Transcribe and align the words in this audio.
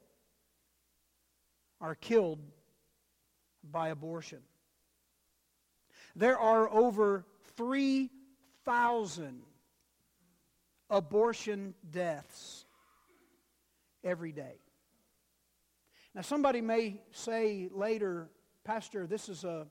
are 1.80 1.94
killed 1.94 2.40
by 3.62 3.88
abortion. 3.88 4.40
There 6.16 6.38
are 6.38 6.70
over 6.70 7.26
3,000 7.56 9.42
abortion 10.88 11.74
deaths 11.90 12.64
every 14.02 14.32
day. 14.32 14.63
Now, 16.14 16.20
somebody 16.20 16.60
may 16.60 17.00
say 17.10 17.68
later, 17.72 18.30
Pastor, 18.64 19.06
this 19.06 19.28
is 19.28 19.42
a 19.42 19.66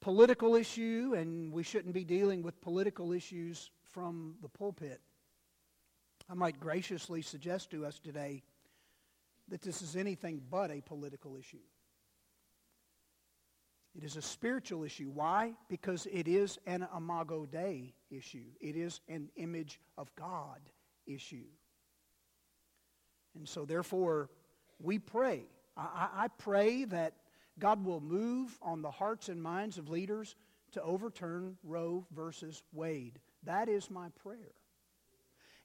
political 0.00 0.54
issue, 0.54 1.14
and 1.16 1.52
we 1.52 1.62
shouldn't 1.62 1.92
be 1.92 2.04
dealing 2.04 2.42
with 2.42 2.60
political 2.62 3.12
issues 3.12 3.70
from 3.92 4.36
the 4.40 4.48
pulpit. 4.48 5.00
I 6.30 6.34
might 6.34 6.58
graciously 6.58 7.20
suggest 7.20 7.70
to 7.72 7.84
us 7.84 7.98
today 7.98 8.42
that 9.48 9.60
this 9.60 9.82
is 9.82 9.94
anything 9.94 10.40
but 10.50 10.70
a 10.70 10.80
political 10.80 11.36
issue. 11.36 11.58
It 13.94 14.04
is 14.04 14.16
a 14.16 14.22
spiritual 14.22 14.84
issue. 14.84 15.10
Why? 15.12 15.52
Because 15.68 16.06
it 16.10 16.26
is 16.26 16.58
an 16.66 16.88
Imago 16.96 17.46
Dei 17.46 17.92
issue. 18.10 18.46
It 18.60 18.74
is 18.74 19.00
an 19.08 19.28
image 19.36 19.80
of 19.98 20.14
God 20.16 20.60
issue. 21.06 21.46
And 23.36 23.48
so, 23.48 23.64
therefore, 23.66 24.30
we 24.80 24.98
pray. 24.98 25.44
I, 25.76 26.08
I 26.14 26.28
pray 26.38 26.84
that 26.84 27.14
God 27.58 27.84
will 27.84 28.00
move 28.00 28.58
on 28.62 28.82
the 28.82 28.90
hearts 28.90 29.28
and 29.28 29.42
minds 29.42 29.78
of 29.78 29.88
leaders 29.88 30.36
to 30.72 30.82
overturn 30.82 31.56
Roe 31.62 32.06
versus 32.14 32.62
Wade. 32.72 33.18
That 33.44 33.68
is 33.68 33.90
my 33.90 34.08
prayer. 34.22 34.54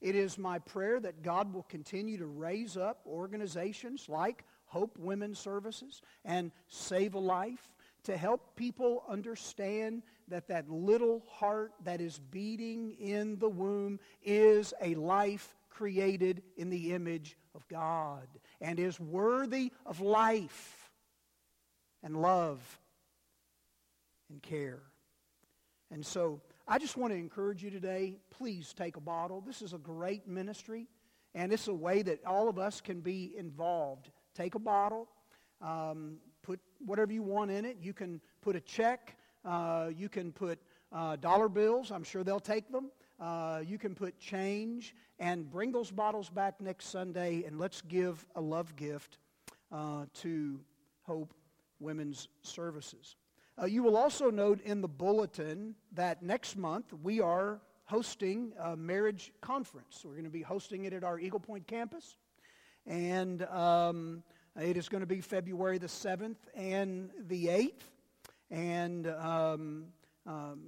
It 0.02 0.16
is 0.16 0.38
my 0.38 0.60
prayer 0.60 1.00
that 1.00 1.24
God 1.24 1.54
will 1.54 1.64
continue 1.64 2.18
to 2.18 2.26
raise 2.26 2.78
up 2.78 3.02
organizations 3.06 4.08
like 4.08 4.46
Hope 4.66 4.98
Women's 4.98 5.40
Services 5.40 6.02
and 6.24 6.52
Save 6.68 7.16
a 7.16 7.20
Life 7.20 7.74
to 8.04 8.16
help 8.16 8.56
people 8.56 9.04
understand 9.10 10.04
that 10.30 10.48
that 10.48 10.70
little 10.70 11.24
heart 11.28 11.74
that 11.84 12.00
is 12.00 12.20
beating 12.32 12.92
in 12.92 13.38
the 13.40 13.50
womb 13.50 14.00
is 14.24 14.74
a 14.82 14.96
life 14.96 15.56
created 15.70 16.44
in 16.56 16.70
the 16.70 16.94
image 16.94 17.36
of 17.56 17.68
God 17.68 18.28
and 18.62 18.80
is 18.80 19.00
worthy 19.00 19.72
of 19.86 20.02
life 20.02 20.92
and 22.04 22.22
love 22.22 22.60
and 24.30 24.42
care. 24.42 24.82
And 25.92 26.06
so 26.06 26.42
I 26.68 26.78
just 26.78 26.98
want 26.98 27.14
to 27.14 27.18
encourage 27.18 27.64
you 27.64 27.72
today 27.72 28.18
please 28.30 28.74
take 28.74 28.96
a 28.96 29.02
bottle. 29.02 29.42
This 29.42 29.62
is 29.62 29.74
a 29.74 29.78
great 29.78 30.28
ministry, 30.28 30.88
and 31.34 31.52
it's 31.52 31.68
a 31.68 31.74
way 31.74 32.02
that 32.04 32.24
all 32.26 32.48
of 32.48 32.60
us 32.60 32.80
can 32.82 33.02
be 33.02 33.34
involved. 33.38 34.12
Take 34.36 34.56
a 34.56 34.60
bottle, 34.60 35.08
um, 35.62 36.18
put 36.44 36.60
whatever 36.86 37.12
you 37.12 37.24
want 37.24 37.52
in 37.52 37.66
it. 37.66 37.78
You 37.82 37.94
can 37.94 38.22
put 38.42 38.56
a 38.56 38.62
check, 38.62 39.18
uh, 39.44 39.90
you 39.96 40.10
can 40.10 40.32
put 40.32 40.60
uh, 40.92 41.16
dollar 41.18 41.50
bills. 41.50 41.92
I'm 41.92 42.04
sure 42.04 42.24
they'll 42.24 42.40
take 42.40 42.72
them. 42.72 42.92
Uh, 43.20 43.62
you 43.66 43.78
can 43.78 43.94
put 43.94 44.18
change 44.18 44.96
and 45.20 45.50
bring 45.50 45.72
those 45.72 45.92
bottles 45.92 46.30
back 46.30 46.62
next 46.62 46.86
Sunday, 46.88 47.44
and 47.46 47.60
let's 47.60 47.82
give 47.82 48.26
a 48.36 48.42
love 48.42 48.76
gift 48.78 49.18
uh, 49.72 50.06
to 50.14 50.60
Hope 51.04 51.34
Women's 51.80 52.30
Services. 52.44 53.18
Uh, 53.62 53.66
you 53.66 53.84
will 53.84 53.98
also 53.98 54.30
note 54.30 54.62
in 54.62 54.80
the 54.80 54.88
bulletin 54.88 55.76
that 55.92 56.24
next 56.24 56.56
month 56.56 56.94
we 57.04 57.20
are 57.20 57.60
hosting 57.84 58.54
a 58.58 58.78
marriage 58.78 59.34
conference. 59.42 60.02
We're 60.06 60.12
going 60.12 60.24
to 60.24 60.30
be 60.30 60.42
hosting 60.42 60.86
it 60.86 60.94
at 60.94 61.04
our 61.04 61.20
Eagle 61.20 61.42
Point 61.42 61.68
campus, 61.68 62.16
and 62.88 63.44
um, 63.48 64.24
it 64.58 64.78
is 64.78 64.88
going 64.88 65.02
to 65.02 65.08
be 65.08 65.20
February 65.20 65.78
the 65.78 65.88
7th 65.88 66.38
and 66.56 67.10
the 67.28 67.48
8th. 67.48 67.82
And 68.50 69.08
um, 69.08 69.86
um, 70.26 70.62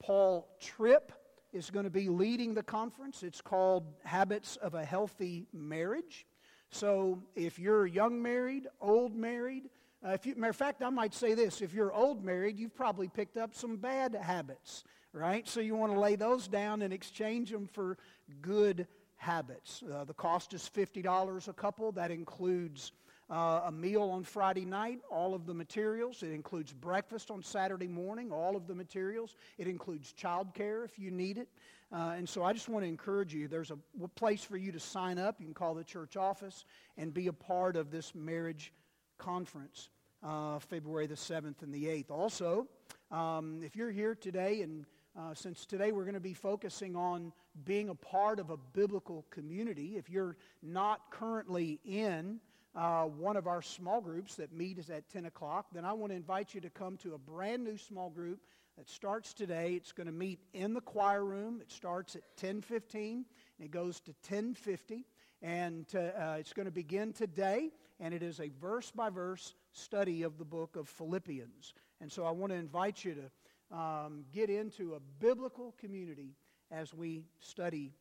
Paul 0.00 0.48
Tripp 0.60 1.12
is 1.52 1.70
going 1.70 1.84
to 1.84 1.90
be 1.90 2.08
leading 2.08 2.54
the 2.54 2.62
conference. 2.62 3.22
It's 3.22 3.40
called 3.40 3.84
Habits 4.04 4.56
of 4.56 4.74
a 4.74 4.84
Healthy 4.84 5.46
Marriage. 5.52 6.26
So 6.70 7.22
if 7.34 7.58
you're 7.58 7.86
young 7.86 8.22
married, 8.22 8.68
old 8.80 9.16
married, 9.16 9.64
uh, 10.06 10.10
if 10.10 10.24
you, 10.24 10.34
matter 10.36 10.50
of 10.50 10.56
fact, 10.56 10.82
I 10.82 10.90
might 10.90 11.12
say 11.12 11.34
this 11.34 11.60
if 11.60 11.74
you're 11.74 11.92
old 11.92 12.24
married, 12.24 12.58
you've 12.58 12.74
probably 12.74 13.08
picked 13.08 13.36
up 13.36 13.54
some 13.54 13.76
bad 13.76 14.14
habits, 14.14 14.84
right? 15.12 15.46
So 15.46 15.60
you 15.60 15.74
want 15.74 15.92
to 15.92 16.00
lay 16.00 16.16
those 16.16 16.48
down 16.48 16.82
and 16.82 16.92
exchange 16.92 17.50
them 17.50 17.66
for 17.66 17.98
good 18.40 18.86
habits. 19.16 19.82
Uh, 19.82 20.04
the 20.04 20.14
cost 20.14 20.54
is 20.54 20.70
$50 20.74 21.48
a 21.48 21.52
couple. 21.52 21.92
That 21.92 22.10
includes 22.10 22.92
uh, 23.30 23.62
a 23.66 23.72
meal 23.72 24.02
on 24.02 24.24
Friday 24.24 24.64
night, 24.64 24.98
all 25.10 25.34
of 25.34 25.46
the 25.46 25.54
materials. 25.54 26.22
It 26.22 26.32
includes 26.32 26.72
breakfast 26.72 27.30
on 27.30 27.42
Saturday 27.42 27.86
morning, 27.86 28.32
all 28.32 28.56
of 28.56 28.66
the 28.66 28.74
materials. 28.74 29.36
It 29.56 29.68
includes 29.68 30.12
childcare 30.12 30.84
if 30.84 30.98
you 30.98 31.10
need 31.10 31.38
it. 31.38 31.48
Uh, 31.92 32.14
and 32.16 32.28
so 32.28 32.42
I 32.42 32.52
just 32.52 32.68
want 32.68 32.84
to 32.84 32.88
encourage 32.88 33.32
you 33.34 33.48
there's 33.48 33.70
a 33.70 34.08
place 34.16 34.42
for 34.42 34.56
you 34.56 34.72
to 34.72 34.80
sign 34.80 35.18
up. 35.18 35.36
You 35.38 35.46
can 35.46 35.54
call 35.54 35.74
the 35.74 35.84
church 35.84 36.16
office 36.16 36.64
and 36.96 37.14
be 37.14 37.28
a 37.28 37.32
part 37.32 37.76
of 37.76 37.90
this 37.90 38.14
marriage 38.14 38.72
conference, 39.18 39.90
uh, 40.22 40.58
February 40.58 41.06
the 41.06 41.14
7th 41.14 41.62
and 41.62 41.72
the 41.72 41.86
8th. 41.86 42.10
Also, 42.10 42.66
um, 43.10 43.60
if 43.62 43.76
you're 43.76 43.90
here 43.90 44.14
today 44.14 44.62
and 44.62 44.86
uh, 45.18 45.34
since 45.34 45.66
today 45.66 45.90
we're 45.90 46.04
going 46.04 46.14
to 46.14 46.20
be 46.20 46.34
focusing 46.34 46.94
on 46.94 47.32
being 47.64 47.88
a 47.88 47.94
part 47.94 48.38
of 48.38 48.50
a 48.50 48.56
biblical 48.56 49.26
community. 49.30 49.96
If 49.96 50.08
you're 50.08 50.36
not 50.62 51.10
currently 51.10 51.80
in 51.84 52.38
uh, 52.74 53.04
one 53.04 53.36
of 53.36 53.46
our 53.46 53.62
small 53.62 54.00
groups 54.00 54.36
that 54.36 54.52
meet 54.52 54.78
is 54.78 54.90
at 54.90 55.08
10 55.10 55.26
o'clock, 55.26 55.66
then 55.72 55.84
I 55.84 55.92
want 55.92 56.12
to 56.12 56.16
invite 56.16 56.54
you 56.54 56.60
to 56.60 56.70
come 56.70 56.96
to 56.98 57.14
a 57.14 57.18
brand 57.18 57.64
new 57.64 57.76
small 57.76 58.10
group 58.10 58.40
that 58.76 58.88
starts 58.88 59.34
today. 59.34 59.74
It's 59.74 59.92
going 59.92 60.06
to 60.06 60.12
meet 60.12 60.38
in 60.54 60.72
the 60.72 60.80
choir 60.80 61.24
room. 61.24 61.60
It 61.60 61.70
starts 61.72 62.16
at 62.16 62.22
10:15 62.36 63.24
and 63.58 63.66
it 63.66 63.70
goes 63.70 64.00
to 64.00 64.14
10:50, 64.22 65.04
and 65.42 65.86
to, 65.88 66.22
uh, 66.22 66.34
it's 66.34 66.52
going 66.52 66.66
to 66.66 66.72
begin 66.72 67.12
today. 67.12 67.72
And 67.98 68.14
it 68.14 68.22
is 68.22 68.40
a 68.40 68.48
verse 68.48 68.90
by 68.90 69.10
verse 69.10 69.54
study 69.72 70.22
of 70.22 70.38
the 70.38 70.44
book 70.44 70.76
of 70.76 70.88
Philippians. 70.88 71.74
And 72.00 72.10
so 72.10 72.24
I 72.24 72.30
want 72.30 72.52
to 72.52 72.56
invite 72.56 73.04
you 73.04 73.14
to 73.14 73.76
um, 73.76 74.24
get 74.32 74.48
into 74.48 74.94
a 74.94 75.00
biblical 75.18 75.74
community 75.78 76.34
as 76.70 76.94
we 76.94 77.24
study 77.40 77.92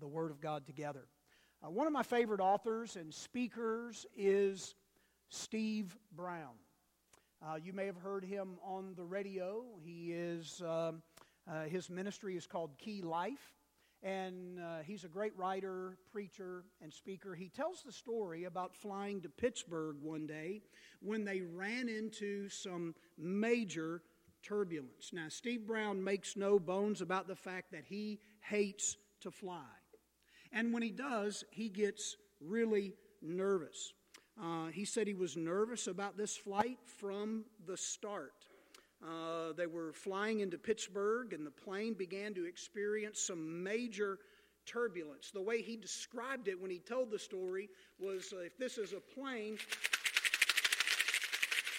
the 0.00 0.08
Word 0.08 0.30
of 0.30 0.40
God 0.40 0.66
together. 0.66 1.06
Uh, 1.60 1.70
one 1.70 1.88
of 1.88 1.92
my 1.92 2.04
favorite 2.04 2.40
authors 2.40 2.94
and 2.94 3.12
speakers 3.12 4.06
is 4.16 4.76
Steve 5.28 5.96
Brown. 6.14 6.54
Uh, 7.44 7.56
you 7.56 7.72
may 7.72 7.86
have 7.86 7.96
heard 7.96 8.24
him 8.24 8.58
on 8.62 8.94
the 8.96 9.04
radio. 9.04 9.64
He 9.84 10.12
is, 10.12 10.62
um, 10.64 11.02
uh, 11.50 11.64
his 11.64 11.90
ministry 11.90 12.36
is 12.36 12.46
called 12.46 12.78
Key 12.78 13.02
Life, 13.02 13.56
and 14.04 14.60
uh, 14.60 14.78
he's 14.84 15.02
a 15.02 15.08
great 15.08 15.36
writer, 15.36 15.96
preacher, 16.12 16.62
and 16.80 16.92
speaker. 16.92 17.34
He 17.34 17.48
tells 17.48 17.82
the 17.82 17.92
story 17.92 18.44
about 18.44 18.76
flying 18.76 19.20
to 19.22 19.28
Pittsburgh 19.28 19.96
one 20.00 20.28
day 20.28 20.62
when 21.00 21.24
they 21.24 21.40
ran 21.40 21.88
into 21.88 22.48
some 22.48 22.94
major 23.16 24.02
turbulence. 24.44 25.10
Now, 25.12 25.26
Steve 25.28 25.66
Brown 25.66 26.04
makes 26.04 26.36
no 26.36 26.60
bones 26.60 27.00
about 27.00 27.26
the 27.26 27.34
fact 27.34 27.72
that 27.72 27.84
he 27.84 28.20
hates 28.42 28.96
to 29.22 29.32
fly. 29.32 29.77
And 30.52 30.72
when 30.72 30.82
he 30.82 30.90
does, 30.90 31.44
he 31.50 31.68
gets 31.68 32.16
really 32.40 32.94
nervous. 33.22 33.92
Uh, 34.40 34.66
he 34.66 34.84
said 34.84 35.06
he 35.06 35.14
was 35.14 35.36
nervous 35.36 35.86
about 35.88 36.16
this 36.16 36.36
flight 36.36 36.78
from 36.84 37.44
the 37.66 37.76
start. 37.76 38.32
Uh, 39.02 39.52
they 39.56 39.66
were 39.66 39.92
flying 39.92 40.40
into 40.40 40.58
Pittsburgh, 40.58 41.32
and 41.32 41.46
the 41.46 41.50
plane 41.50 41.94
began 41.94 42.34
to 42.34 42.46
experience 42.46 43.20
some 43.20 43.62
major 43.62 44.18
turbulence. 44.66 45.30
The 45.30 45.40
way 45.40 45.62
he 45.62 45.76
described 45.76 46.48
it 46.48 46.60
when 46.60 46.70
he 46.70 46.78
told 46.78 47.10
the 47.10 47.18
story 47.18 47.68
was 47.98 48.32
uh, 48.32 48.40
if 48.40 48.58
this 48.58 48.76
is 48.76 48.92
a 48.92 49.00
plane, 49.00 49.58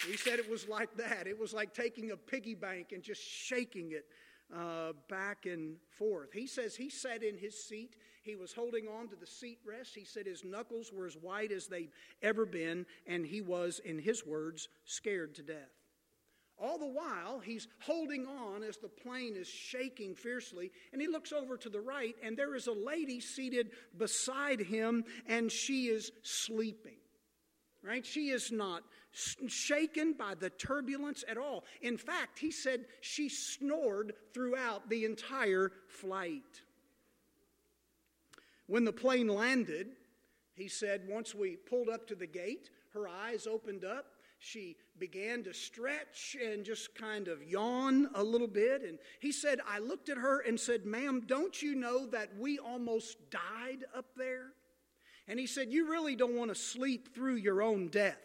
he 0.06 0.16
said 0.16 0.38
it 0.38 0.50
was 0.50 0.66
like 0.68 0.94
that. 0.96 1.26
It 1.26 1.38
was 1.38 1.52
like 1.52 1.74
taking 1.74 2.10
a 2.10 2.16
piggy 2.16 2.54
bank 2.54 2.92
and 2.92 3.02
just 3.02 3.22
shaking 3.22 3.92
it 3.92 4.06
uh, 4.54 4.92
back 5.08 5.46
and 5.46 5.76
forth. 5.90 6.32
He 6.32 6.46
says 6.46 6.74
he 6.74 6.90
sat 6.90 7.22
in 7.22 7.36
his 7.36 7.62
seat. 7.62 7.96
He 8.22 8.36
was 8.36 8.52
holding 8.52 8.86
on 8.86 9.08
to 9.08 9.16
the 9.16 9.26
seat 9.26 9.58
rest. 9.66 9.94
He 9.94 10.04
said 10.04 10.26
his 10.26 10.44
knuckles 10.44 10.92
were 10.92 11.06
as 11.06 11.16
white 11.16 11.52
as 11.52 11.66
they'd 11.66 11.90
ever 12.22 12.44
been, 12.44 12.84
and 13.06 13.24
he 13.24 13.40
was, 13.40 13.80
in 13.84 13.98
his 13.98 14.26
words, 14.26 14.68
scared 14.84 15.34
to 15.36 15.42
death. 15.42 15.70
All 16.58 16.78
the 16.78 16.86
while, 16.86 17.40
he's 17.40 17.68
holding 17.80 18.26
on 18.26 18.62
as 18.62 18.76
the 18.76 18.88
plane 18.88 19.34
is 19.34 19.48
shaking 19.48 20.14
fiercely, 20.14 20.70
and 20.92 21.00
he 21.00 21.08
looks 21.08 21.32
over 21.32 21.56
to 21.56 21.70
the 21.70 21.80
right, 21.80 22.14
and 22.22 22.36
there 22.36 22.54
is 22.54 22.66
a 22.66 22.72
lady 22.72 23.18
seated 23.20 23.70
beside 23.96 24.60
him, 24.60 25.04
and 25.26 25.50
she 25.50 25.86
is 25.86 26.12
sleeping. 26.22 26.98
Right? 27.82 28.04
She 28.04 28.28
is 28.28 28.52
not 28.52 28.82
shaken 29.48 30.12
by 30.12 30.34
the 30.34 30.50
turbulence 30.50 31.24
at 31.26 31.38
all. 31.38 31.64
In 31.80 31.96
fact, 31.96 32.38
he 32.38 32.50
said 32.50 32.84
she 33.00 33.30
snored 33.30 34.12
throughout 34.34 34.90
the 34.90 35.06
entire 35.06 35.72
flight. 35.88 36.60
When 38.70 38.84
the 38.84 38.92
plane 38.92 39.26
landed, 39.26 39.88
he 40.54 40.68
said 40.68 41.02
once 41.08 41.34
we 41.34 41.56
pulled 41.56 41.88
up 41.88 42.06
to 42.06 42.14
the 42.14 42.28
gate, 42.28 42.70
her 42.94 43.08
eyes 43.08 43.48
opened 43.48 43.84
up. 43.84 44.06
She 44.38 44.76
began 44.96 45.42
to 45.42 45.52
stretch 45.52 46.36
and 46.40 46.64
just 46.64 46.94
kind 46.94 47.26
of 47.26 47.42
yawn 47.42 48.10
a 48.14 48.22
little 48.22 48.46
bit. 48.46 48.82
And 48.82 49.00
he 49.18 49.32
said, 49.32 49.58
I 49.68 49.80
looked 49.80 50.08
at 50.08 50.18
her 50.18 50.42
and 50.46 50.58
said, 50.58 50.86
Ma'am, 50.86 51.24
don't 51.26 51.60
you 51.60 51.74
know 51.74 52.06
that 52.06 52.28
we 52.38 52.60
almost 52.60 53.16
died 53.32 53.86
up 53.92 54.06
there? 54.16 54.52
And 55.26 55.40
he 55.40 55.48
said, 55.48 55.72
You 55.72 55.90
really 55.90 56.14
don't 56.14 56.36
want 56.36 56.52
to 56.52 56.54
sleep 56.54 57.12
through 57.12 57.36
your 57.36 57.62
own 57.62 57.88
death. 57.88 58.22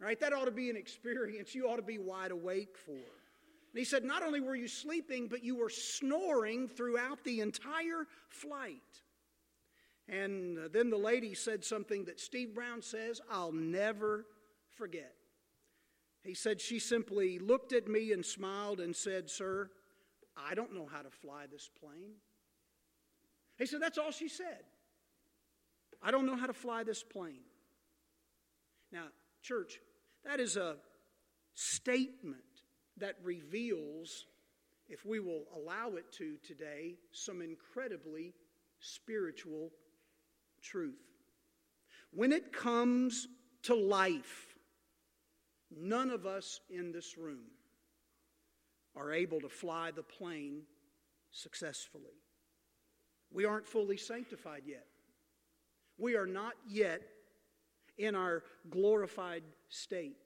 Right? 0.00 0.18
That 0.18 0.32
ought 0.32 0.46
to 0.46 0.50
be 0.50 0.68
an 0.68 0.76
experience 0.76 1.54
you 1.54 1.68
ought 1.68 1.76
to 1.76 1.82
be 1.82 1.98
wide 1.98 2.32
awake 2.32 2.76
for. 2.76 2.90
And 2.90 3.78
he 3.78 3.84
said, 3.84 4.02
Not 4.02 4.24
only 4.24 4.40
were 4.40 4.56
you 4.56 4.66
sleeping, 4.66 5.28
but 5.28 5.44
you 5.44 5.54
were 5.54 5.70
snoring 5.70 6.66
throughout 6.66 7.22
the 7.22 7.38
entire 7.38 8.08
flight. 8.30 8.82
And 10.10 10.58
then 10.72 10.90
the 10.90 10.98
lady 10.98 11.34
said 11.34 11.64
something 11.64 12.06
that 12.06 12.18
Steve 12.18 12.54
Brown 12.54 12.82
says 12.82 13.20
I'll 13.30 13.52
never 13.52 14.26
forget. 14.76 15.14
He 16.24 16.34
said, 16.34 16.60
She 16.60 16.80
simply 16.80 17.38
looked 17.38 17.72
at 17.72 17.86
me 17.86 18.12
and 18.12 18.26
smiled 18.26 18.80
and 18.80 18.94
said, 18.94 19.30
Sir, 19.30 19.70
I 20.36 20.54
don't 20.54 20.74
know 20.74 20.88
how 20.90 21.02
to 21.02 21.10
fly 21.10 21.44
this 21.50 21.70
plane. 21.80 22.14
He 23.56 23.66
said, 23.66 23.80
That's 23.80 23.98
all 23.98 24.10
she 24.10 24.28
said. 24.28 24.64
I 26.02 26.10
don't 26.10 26.26
know 26.26 26.36
how 26.36 26.46
to 26.46 26.54
fly 26.54 26.82
this 26.82 27.04
plane. 27.04 27.44
Now, 28.90 29.04
church, 29.42 29.78
that 30.24 30.40
is 30.40 30.56
a 30.56 30.76
statement 31.54 32.40
that 32.96 33.16
reveals, 33.22 34.26
if 34.88 35.04
we 35.04 35.20
will 35.20 35.44
allow 35.54 35.90
it 35.90 36.10
to 36.14 36.36
today, 36.42 36.96
some 37.12 37.42
incredibly 37.42 38.34
spiritual 38.80 39.70
truth. 40.62 41.00
When 42.12 42.32
it 42.32 42.52
comes 42.52 43.28
to 43.62 43.74
life, 43.74 44.54
none 45.70 46.10
of 46.10 46.26
us 46.26 46.60
in 46.68 46.92
this 46.92 47.16
room 47.16 47.46
are 48.96 49.12
able 49.12 49.40
to 49.40 49.48
fly 49.48 49.90
the 49.90 50.02
plane 50.02 50.62
successfully. 51.30 52.18
We 53.32 53.44
aren't 53.44 53.66
fully 53.66 53.96
sanctified 53.96 54.62
yet. 54.66 54.86
We 55.98 56.16
are 56.16 56.26
not 56.26 56.54
yet 56.68 57.02
in 57.98 58.14
our 58.14 58.42
glorified 58.70 59.44
state. 59.68 60.16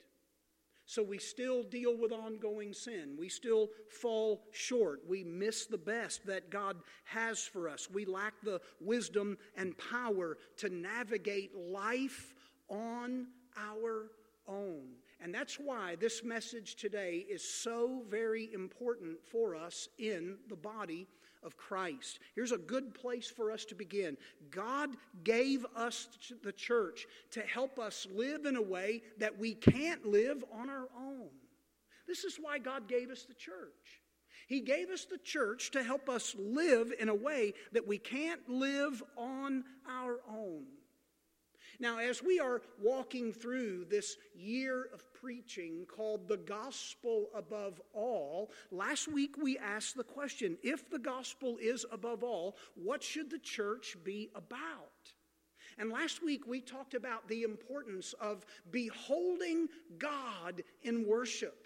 So 0.87 1.03
we 1.03 1.19
still 1.19 1.63
deal 1.63 1.97
with 1.97 2.13
ongoing 2.13 2.75
sin. 2.75 3.17
We 3.19 3.29
still 3.29 3.71
fall 3.89 4.43
short. 4.53 5.01
We 5.09 5.25
miss 5.25 5.67
the 5.67 5.79
best 5.79 6.27
that 6.27 6.51
God 6.51 6.77
has 7.05 7.41
for 7.41 7.69
us. 7.69 7.89
We 7.91 8.05
lack 8.05 8.35
the 8.43 8.61
wisdom 8.81 9.39
and 9.57 9.77
power 9.79 10.37
to 10.59 10.69
navigate 10.69 11.57
life 11.57 12.35
on 12.69 13.29
our 13.57 14.11
own. 14.47 14.83
And 15.21 15.35
that's 15.35 15.55
why 15.55 15.97
this 15.97 16.23
message 16.23 16.77
today 16.77 17.25
is 17.31 17.43
so 17.43 18.03
very 18.11 18.53
important 18.53 19.25
for 19.25 19.57
us 19.57 19.89
in 19.99 20.37
the 20.49 20.57
body 20.57 21.07
of 21.45 21.57
Christ. 21.57 22.19
Here's 22.35 22.53
a 22.53 22.59
good 22.59 22.95
place 22.95 23.29
for 23.29 23.51
us 23.51 23.65
to 23.67 23.75
begin. 23.75 24.17
God 24.51 24.91
gave 25.23 25.65
us 25.77 26.09
the 26.43 26.53
church 26.53 27.07
to 27.33 27.41
help 27.43 27.79
us 27.79 28.07
live 28.15 28.47
in 28.47 28.57
a 28.57 28.63
way 28.63 29.03
that 29.19 29.39
we 29.39 29.55
can't 29.55 30.07
live 30.07 30.45
on 30.53 30.71
our 30.71 30.89
own. 30.99 31.29
This 32.07 32.25
is 32.25 32.39
why 32.41 32.59
God 32.59 32.89
gave 32.89 33.11
us 33.11 33.25
the 33.25 33.35
church. 33.35 34.03
He 34.47 34.61
gave 34.61 34.91
us 34.91 35.05
the 35.05 35.19
church 35.19 35.71
to 35.71 35.83
help 35.83 36.09
us 36.09 36.35
live 36.39 36.93
in 36.99 37.09
a 37.09 37.15
way 37.15 37.55
that 37.73 37.87
we 37.87 37.99
can't 37.99 38.47
live 38.49 39.03
on 39.17 39.65
our 39.89 40.19
own. 40.29 40.65
Now, 41.81 41.99
as 41.99 42.23
we 42.23 42.39
are 42.41 42.63
walking 42.81 43.33
through 43.33 43.87
this 43.87 44.17
year 44.35 44.89
of 44.93 45.13
preaching 45.13 45.87
called 45.87 46.29
The 46.29 46.37
Gospel 46.37 47.29
Above 47.35 47.81
All, 47.93 48.51
last 48.71 49.09
week 49.09 49.37
we 49.43 49.59
asked 49.59 49.97
the 49.97 50.05
question 50.05 50.57
if 50.63 50.89
the 50.91 50.99
gospel 50.99 51.57
is 51.61 51.85
above 51.91 52.23
all, 52.23 52.57
what 52.75 53.03
should 53.03 53.31
the 53.31 53.39
church 53.39 53.97
be 54.05 54.31
about? 54.35 55.13
And 55.79 55.91
last 55.91 56.23
week 56.23 56.47
we 56.47 56.61
talked 56.61 56.95
about 56.95 57.29
the 57.29 57.43
importance 57.43 58.15
of 58.21 58.47
beholding 58.71 59.69
God 59.99 60.63
in 60.83 61.07
worship 61.07 61.64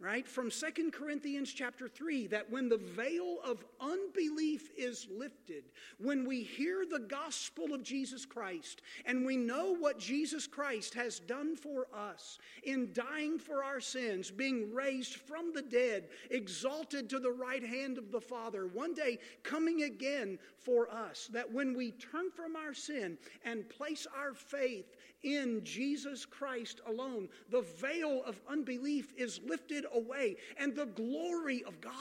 right? 0.00 0.26
From 0.26 0.50
Second 0.50 0.92
corinthians 0.92 1.52
chapter 1.52 1.88
3 1.88 2.26
that 2.28 2.50
when 2.50 2.68
the 2.68 2.78
veil 2.78 3.38
of 3.44 3.64
unbelief 3.80 4.70
is 4.76 5.06
lifted 5.10 5.64
when 5.98 6.24
we 6.24 6.42
hear 6.42 6.84
the 6.88 7.00
gospel 7.00 7.74
of 7.74 7.82
jesus 7.82 8.24
christ 8.24 8.82
and 9.04 9.24
we 9.24 9.36
know 9.36 9.74
what 9.74 9.98
jesus 9.98 10.46
christ 10.46 10.94
has 10.94 11.20
done 11.20 11.56
for 11.56 11.86
us 11.94 12.38
in 12.62 12.92
dying 12.92 13.38
for 13.38 13.64
our 13.64 13.80
sins 13.80 14.30
being 14.30 14.72
raised 14.72 15.16
from 15.16 15.52
the 15.52 15.62
dead 15.62 16.08
exalted 16.30 17.08
to 17.10 17.18
the 17.18 17.30
right 17.30 17.64
hand 17.64 17.98
of 17.98 18.10
the 18.10 18.20
father 18.20 18.66
one 18.66 18.94
day 18.94 19.18
coming 19.42 19.82
again 19.82 20.38
for 20.56 20.90
us 20.90 21.28
that 21.32 21.50
when 21.52 21.76
we 21.76 21.90
turn 21.92 22.30
from 22.30 22.56
our 22.56 22.74
sin 22.74 23.18
and 23.44 23.68
place 23.68 24.06
our 24.16 24.32
faith 24.32 24.96
in 25.24 25.64
Jesus 25.64 26.26
Christ 26.26 26.80
alone, 26.86 27.28
the 27.50 27.62
veil 27.62 28.22
of 28.24 28.40
unbelief 28.48 29.12
is 29.16 29.40
lifted 29.44 29.83
away, 29.92 30.36
and 30.58 30.74
the 30.74 30.86
glory 30.86 31.62
of 31.64 31.80
God, 31.80 31.92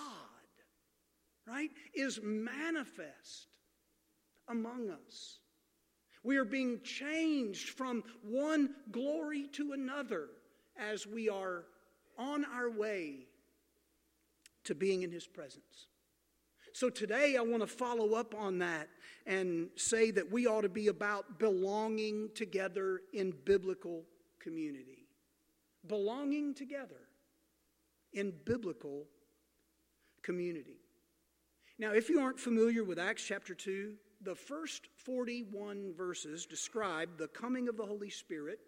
right, 1.48 1.72
is 1.94 2.20
manifest 2.24 3.48
among 4.48 4.90
us. 4.90 5.40
We 6.24 6.38
are 6.38 6.46
being 6.46 6.80
changed 6.84 7.70
from 7.70 8.04
one 8.24 8.70
glory 8.92 9.48
to 9.54 9.74
another 9.74 10.30
as 10.78 11.06
we 11.06 11.30
are 11.30 11.66
on 12.18 12.46
our 12.46 12.70
way 12.70 13.28
to 14.64 14.76
being 14.76 15.04
in 15.04 15.12
His 15.12 15.28
presence. 15.28 15.88
So 16.74 16.90
today 16.90 17.36
I 17.38 17.42
want 17.42 17.62
to 17.62 17.68
follow 17.68 18.14
up 18.16 18.34
on 18.34 18.60
that 18.60 18.90
and 19.28 19.70
say 19.76 20.12
that 20.12 20.32
we 20.32 20.48
ought 20.48 20.62
to 20.62 20.70
be 20.70 20.88
about 20.88 21.38
belonging 21.40 22.30
together 22.34 23.02
in 23.14 23.34
biblical 23.46 24.04
community. 24.40 25.06
Belonging 25.88 26.54
together 26.54 27.03
in 28.14 28.34
biblical 28.46 29.06
community. 30.22 30.78
Now, 31.80 31.92
if 31.94 32.10
you 32.10 32.20
aren't 32.20 32.40
familiar 32.40 32.84
with 32.84 33.00
Acts 33.00 33.24
chapter 33.24 33.54
2, 33.54 33.94
the 34.22 34.36
first 34.36 34.88
41 34.96 35.94
verses 35.96 36.46
describe 36.46 37.18
the 37.18 37.28
coming 37.28 37.68
of 37.68 37.78
the 37.78 37.86
Holy 37.86 38.10
Spirit 38.10 38.60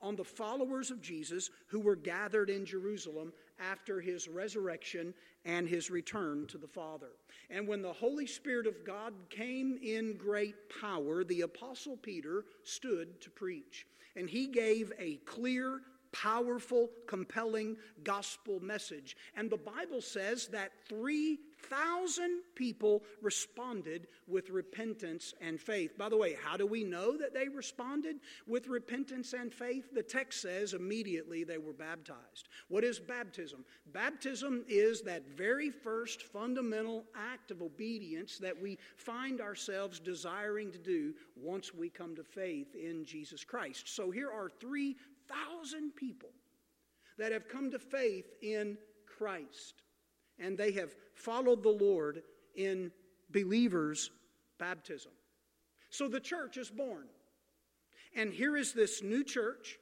on 0.00 0.16
the 0.16 0.24
followers 0.24 0.90
of 0.90 1.00
Jesus 1.00 1.50
who 1.68 1.80
were 1.80 1.96
gathered 1.96 2.50
in 2.50 2.66
Jerusalem 2.66 3.32
after 3.58 4.00
his 4.00 4.28
resurrection 4.28 5.14
and 5.44 5.68
his 5.68 5.90
return 5.90 6.46
to 6.48 6.58
the 6.58 6.66
Father. 6.66 7.10
And 7.50 7.66
when 7.66 7.82
the 7.82 7.92
Holy 7.92 8.26
Spirit 8.26 8.66
of 8.66 8.84
God 8.84 9.14
came 9.30 9.78
in 9.82 10.16
great 10.16 10.54
power, 10.80 11.24
the 11.24 11.42
Apostle 11.42 11.96
Peter 11.96 12.44
stood 12.64 13.20
to 13.20 13.30
preach. 13.30 13.86
And 14.16 14.28
he 14.28 14.46
gave 14.46 14.92
a 14.98 15.16
clear, 15.26 15.80
powerful, 16.22 16.90
compelling 17.06 17.76
gospel 18.02 18.60
message. 18.60 19.16
And 19.36 19.50
the 19.50 19.56
Bible 19.56 20.00
says 20.00 20.48
that 20.48 20.72
3,000 20.88 22.42
people 22.54 23.02
responded 23.20 24.06
with 24.26 24.50
repentance 24.50 25.34
and 25.40 25.60
faith. 25.60 25.98
By 25.98 26.08
the 26.08 26.16
way, 26.16 26.36
how 26.42 26.56
do 26.56 26.66
we 26.66 26.84
know 26.84 27.16
that 27.18 27.34
they 27.34 27.48
responded 27.48 28.16
with 28.46 28.68
repentance 28.68 29.34
and 29.34 29.52
faith? 29.52 29.92
The 29.92 30.02
text 30.02 30.40
says 30.40 30.72
immediately 30.72 31.44
they 31.44 31.58
were 31.58 31.72
baptized. 31.72 32.48
What 32.68 32.84
is 32.84 32.98
baptism? 32.98 33.64
Baptism 33.92 34.64
is 34.68 35.02
that 35.02 35.28
very 35.36 35.70
first 35.70 36.22
fundamental 36.22 37.04
act 37.14 37.50
of 37.50 37.62
obedience 37.62 38.38
that 38.38 38.60
we 38.60 38.78
find 38.96 39.40
ourselves 39.40 40.00
desiring 40.00 40.72
to 40.72 40.78
do 40.78 41.14
once 41.36 41.74
we 41.74 41.88
come 41.90 42.16
to 42.16 42.24
faith 42.24 42.74
in 42.74 43.04
Jesus 43.04 43.44
Christ. 43.44 43.94
So 43.94 44.10
here 44.10 44.30
are 44.30 44.50
three 44.60 44.96
thousand 45.28 45.94
people 45.96 46.30
that 47.18 47.32
have 47.32 47.48
come 47.48 47.70
to 47.70 47.78
faith 47.78 48.26
in 48.42 48.76
Christ, 49.18 49.82
and 50.38 50.56
they 50.56 50.72
have 50.72 50.94
followed 51.14 51.62
the 51.62 51.70
Lord 51.70 52.22
in 52.54 52.90
believers' 53.30 54.10
baptism. 54.58 55.12
So 55.90 56.08
the 56.08 56.20
church 56.20 56.56
is 56.56 56.70
born. 56.70 57.06
And 58.14 58.32
here 58.32 58.56
is 58.56 58.72
this 58.72 59.02
new 59.02 59.24
church 59.24 59.78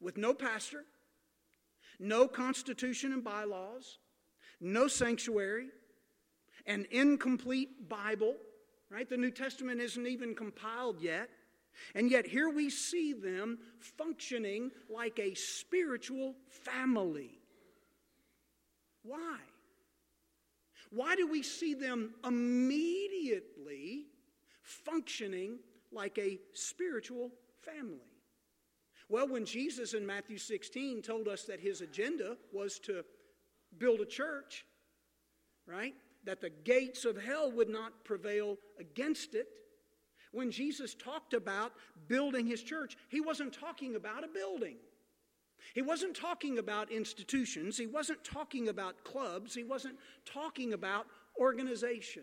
with 0.00 0.16
no 0.16 0.34
pastor, 0.34 0.84
no 1.98 2.28
constitution 2.28 3.12
and 3.12 3.24
bylaws, 3.24 3.98
no 4.60 4.88
sanctuary, 4.88 5.68
an 6.66 6.86
incomplete 6.90 7.88
Bible, 7.88 8.36
right? 8.90 9.08
The 9.08 9.16
New 9.16 9.30
Testament 9.30 9.80
isn't 9.80 10.06
even 10.06 10.34
compiled 10.34 11.00
yet. 11.00 11.30
And 11.94 12.10
yet, 12.10 12.26
here 12.26 12.50
we 12.50 12.70
see 12.70 13.12
them 13.12 13.58
functioning 13.78 14.70
like 14.88 15.18
a 15.18 15.34
spiritual 15.34 16.34
family. 16.48 17.38
Why? 19.02 19.38
Why 20.90 21.16
do 21.16 21.26
we 21.26 21.42
see 21.42 21.74
them 21.74 22.14
immediately 22.24 24.06
functioning 24.62 25.58
like 25.92 26.18
a 26.18 26.38
spiritual 26.52 27.30
family? 27.62 28.00
Well, 29.08 29.28
when 29.28 29.46
Jesus 29.46 29.94
in 29.94 30.04
Matthew 30.06 30.38
16 30.38 31.02
told 31.02 31.28
us 31.28 31.44
that 31.44 31.60
his 31.60 31.80
agenda 31.80 32.36
was 32.52 32.78
to 32.80 33.04
build 33.78 34.00
a 34.00 34.06
church, 34.06 34.64
right? 35.66 35.94
That 36.24 36.40
the 36.40 36.50
gates 36.50 37.04
of 37.04 37.22
hell 37.22 37.50
would 37.52 37.70
not 37.70 38.04
prevail 38.04 38.58
against 38.78 39.34
it. 39.34 39.48
When 40.38 40.52
Jesus 40.52 40.94
talked 40.94 41.34
about 41.34 41.72
building 42.06 42.46
his 42.46 42.62
church, 42.62 42.96
he 43.08 43.20
wasn't 43.20 43.52
talking 43.52 43.96
about 43.96 44.22
a 44.22 44.28
building. 44.28 44.76
He 45.74 45.82
wasn't 45.82 46.14
talking 46.14 46.58
about 46.58 46.92
institutions. 46.92 47.76
He 47.76 47.88
wasn't 47.88 48.22
talking 48.22 48.68
about 48.68 49.02
clubs. 49.02 49.52
He 49.52 49.64
wasn't 49.64 49.96
talking 50.24 50.74
about 50.74 51.06
organizations. 51.40 52.22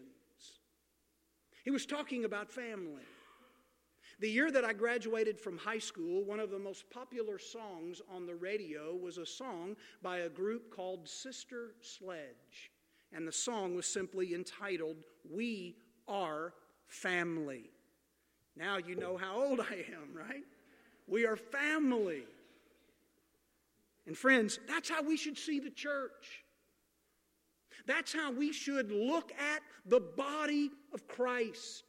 He 1.66 1.72
was 1.72 1.86
talking 1.86 2.24
about 2.24 2.50
family. 2.50 3.04
The 4.22 4.30
year 4.30 4.50
that 4.50 4.64
I 4.64 4.72
graduated 4.72 5.38
from 5.38 5.58
high 5.58 5.80
school, 5.80 6.24
one 6.24 6.40
of 6.40 6.52
the 6.52 6.58
most 6.58 6.90
popular 6.90 7.38
songs 7.38 8.02
on 8.10 8.26
the 8.26 8.36
radio 8.36 8.96
was 8.96 9.18
a 9.18 9.26
song 9.26 9.76
by 10.02 10.20
a 10.20 10.30
group 10.30 10.74
called 10.74 11.10
Sister 11.10 11.72
Sledge. 11.82 12.72
And 13.12 13.28
the 13.28 13.34
song 13.34 13.76
was 13.76 13.86
simply 13.86 14.34
entitled, 14.34 15.04
We 15.30 15.76
Are 16.08 16.54
Family. 16.88 17.72
Now 18.58 18.78
you 18.78 18.96
know 18.96 19.18
how 19.18 19.36
old 19.36 19.60
I 19.60 19.86
am, 19.92 20.16
right? 20.16 20.44
We 21.08 21.26
are 21.26 21.36
family. 21.36 22.24
And 24.08 24.18
friends, 24.18 24.60
that's 24.68 24.90
how 24.90 25.04
we 25.04 25.18
should 25.18 25.38
see 25.38 25.60
the 25.60 25.70
church. 25.70 26.44
That's 27.86 28.14
how 28.14 28.32
we 28.32 28.52
should 28.52 28.92
look 28.92 29.32
at 29.34 29.62
the 29.86 30.00
body 30.00 30.72
of 30.94 31.08
Christ. 31.08 31.84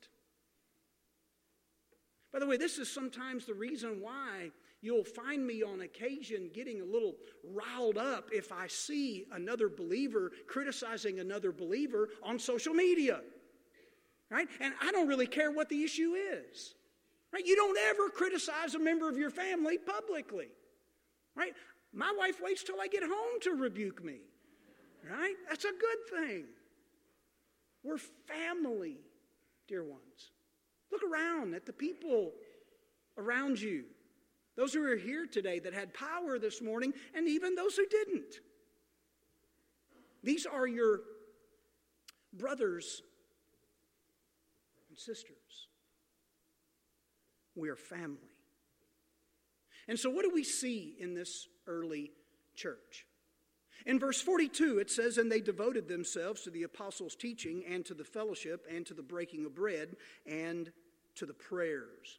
By 2.32 2.40
the 2.40 2.46
way, 2.46 2.56
this 2.56 2.78
is 2.78 2.92
sometimes 2.92 3.46
the 3.46 3.54
reason 3.54 4.00
why 4.00 4.50
you'll 4.82 5.04
find 5.04 5.46
me 5.46 5.62
on 5.62 5.80
occasion 5.80 6.50
getting 6.52 6.82
a 6.82 6.84
little 6.84 7.14
riled 7.42 7.96
up 7.96 8.28
if 8.32 8.52
I 8.52 8.66
see 8.66 9.24
another 9.32 9.68
believer 9.68 10.30
criticizing 10.46 11.20
another 11.20 11.50
believer 11.50 12.08
on 12.22 12.38
social 12.38 12.74
media 12.74 13.20
right? 14.30 14.48
And 14.60 14.74
I 14.82 14.92
don't 14.92 15.08
really 15.08 15.26
care 15.26 15.50
what 15.50 15.68
the 15.68 15.82
issue 15.82 16.14
is, 16.14 16.74
right? 17.32 17.44
You 17.44 17.56
don't 17.56 17.78
ever 17.90 18.08
criticize 18.08 18.74
a 18.74 18.78
member 18.78 19.08
of 19.08 19.16
your 19.16 19.30
family 19.30 19.78
publicly, 19.78 20.48
right? 21.34 21.52
My 21.92 22.12
wife 22.16 22.40
waits 22.42 22.62
till 22.62 22.80
I 22.80 22.88
get 22.88 23.02
home 23.02 23.40
to 23.42 23.50
rebuke 23.52 24.04
me, 24.04 24.18
right? 25.08 25.34
That's 25.48 25.64
a 25.64 25.68
good 25.68 26.20
thing. 26.20 26.44
We're 27.82 27.98
family, 27.98 28.96
dear 29.68 29.84
ones. 29.84 30.32
Look 30.90 31.02
around 31.02 31.54
at 31.54 31.66
the 31.66 31.72
people 31.72 32.32
around 33.16 33.60
you, 33.60 33.84
those 34.56 34.72
who 34.74 34.82
are 34.84 34.96
here 34.96 35.26
today 35.26 35.58
that 35.60 35.72
had 35.72 35.94
power 35.94 36.38
this 36.38 36.60
morning, 36.60 36.92
and 37.14 37.28
even 37.28 37.54
those 37.54 37.76
who 37.76 37.86
didn't. 37.86 38.40
These 40.22 40.46
are 40.46 40.66
your 40.66 41.00
brothers 42.32 43.02
and 44.96 45.16
sisters. 45.16 45.68
We 47.54 47.68
are 47.68 47.76
family. 47.76 48.16
And 49.88 49.98
so, 49.98 50.10
what 50.10 50.24
do 50.24 50.30
we 50.32 50.44
see 50.44 50.96
in 50.98 51.14
this 51.14 51.46
early 51.66 52.12
church? 52.54 53.06
In 53.84 54.00
verse 54.00 54.20
42, 54.20 54.78
it 54.78 54.90
says, 54.90 55.18
And 55.18 55.30
they 55.30 55.40
devoted 55.40 55.86
themselves 55.86 56.42
to 56.42 56.50
the 56.50 56.64
apostles' 56.64 57.14
teaching 57.14 57.62
and 57.70 57.84
to 57.84 57.94
the 57.94 58.04
fellowship 58.04 58.66
and 58.70 58.84
to 58.86 58.94
the 58.94 59.02
breaking 59.02 59.44
of 59.46 59.54
bread 59.54 59.96
and 60.26 60.72
to 61.16 61.26
the 61.26 61.34
prayers. 61.34 62.18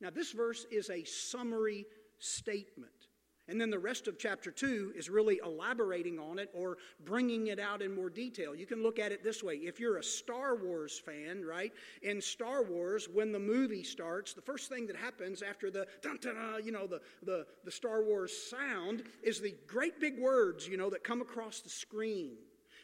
Now, 0.00 0.10
this 0.10 0.32
verse 0.32 0.64
is 0.70 0.90
a 0.90 1.04
summary 1.04 1.84
statement. 2.18 3.01
And 3.48 3.60
then 3.60 3.70
the 3.70 3.78
rest 3.78 4.06
of 4.06 4.18
chapter 4.18 4.52
2 4.52 4.92
is 4.96 5.10
really 5.10 5.40
elaborating 5.44 6.18
on 6.18 6.38
it 6.38 6.48
or 6.54 6.78
bringing 7.04 7.48
it 7.48 7.58
out 7.58 7.82
in 7.82 7.92
more 7.92 8.08
detail. 8.08 8.54
You 8.54 8.66
can 8.66 8.82
look 8.82 9.00
at 9.00 9.10
it 9.10 9.24
this 9.24 9.42
way. 9.42 9.56
If 9.56 9.80
you're 9.80 9.96
a 9.96 10.02
Star 10.02 10.54
Wars 10.54 10.98
fan, 11.04 11.44
right, 11.44 11.72
in 12.02 12.20
Star 12.20 12.62
Wars, 12.62 13.08
when 13.12 13.32
the 13.32 13.40
movie 13.40 13.82
starts, 13.82 14.32
the 14.32 14.42
first 14.42 14.68
thing 14.68 14.86
that 14.86 14.96
happens 14.96 15.42
after 15.42 15.70
the 15.70 15.86
dun, 16.02 16.18
dun, 16.20 16.36
dun, 16.36 16.64
you 16.64 16.70
know, 16.70 16.86
the, 16.86 17.00
the, 17.24 17.44
the 17.64 17.70
Star 17.70 18.04
Wars 18.04 18.32
sound 18.48 19.02
is 19.24 19.40
the 19.40 19.54
great 19.66 20.00
big 20.00 20.20
words, 20.20 20.68
you 20.68 20.76
know, 20.76 20.90
that 20.90 21.02
come 21.02 21.20
across 21.20 21.60
the 21.60 21.70
screen 21.70 22.36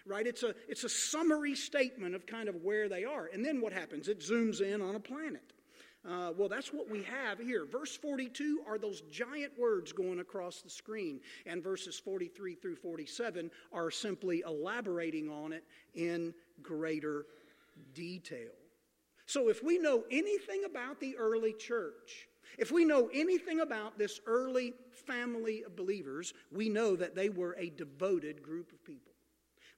right? 0.07 0.27
It's 0.27 0.43
a, 0.43 0.55
it's 0.69 0.85
a 0.85 0.89
summary 0.89 1.55
statement 1.55 2.15
of 2.15 2.25
kind 2.25 2.49
of 2.49 2.57
where 2.63 2.89
they 2.89 3.05
are. 3.05 3.29
And 3.31 3.45
then 3.45 3.61
what 3.61 3.75
happens? 3.75 4.09
It 4.09 4.21
zooms 4.21 4.63
in 4.63 4.81
on 4.81 4.95
a 4.95 5.01
planet. 5.01 5.53
Uh, 6.07 6.33
well, 6.37 6.49
that's 6.49 6.73
what 6.73 6.89
we 6.89 7.03
have 7.03 7.39
here. 7.39 7.67
Verse 7.67 7.97
42 7.97 8.63
are 8.67 8.79
those 8.79 9.03
giant 9.11 9.53
words 9.59 9.93
going 9.93 10.21
across 10.21 10.63
the 10.63 10.71
screen, 10.71 11.21
and 11.45 11.63
verses 11.63 11.99
43 11.99 12.55
through 12.55 12.77
47 12.77 13.51
are 13.73 13.91
simply 13.91 14.43
elaborating 14.47 15.29
on 15.29 15.53
it 15.53 15.65
in 15.95 16.33
greater 16.63 17.27
detail. 17.95 18.53
So, 19.27 19.49
if 19.49 19.63
we 19.63 19.79
know 19.79 20.05
anything 20.11 20.65
about 20.65 21.01
the 21.01 21.17
early 21.19 21.53
church, 21.53 22.29
if 22.57 22.73
we 22.73 22.85
know 22.85 23.11
anything 23.13 23.61
about 23.61 23.99
this 23.99 24.21
early 24.27 24.73
family 25.07 25.65
of 25.65 25.77
believers, 25.77 26.33
we 26.51 26.69
know 26.69 26.97
that 26.97 27.15
they 27.15 27.29
were 27.29 27.55
a 27.59 27.71
devoted 27.71 28.43
group 28.43 28.73
of 28.73 28.83
people. 28.85 29.13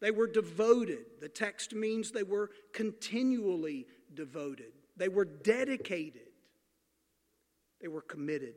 They 0.01 0.11
were 0.11 0.29
devoted. 0.29 1.07
The 1.21 1.29
text 1.29 1.75
means 1.75 2.11
they 2.11 2.23
were 2.23 2.51
continually 2.73 3.87
devoted. 4.15 4.73
They 5.01 5.09
were 5.09 5.25
dedicated, 5.25 6.29
they 7.81 7.89
were 7.89 8.03
committed. 8.03 8.55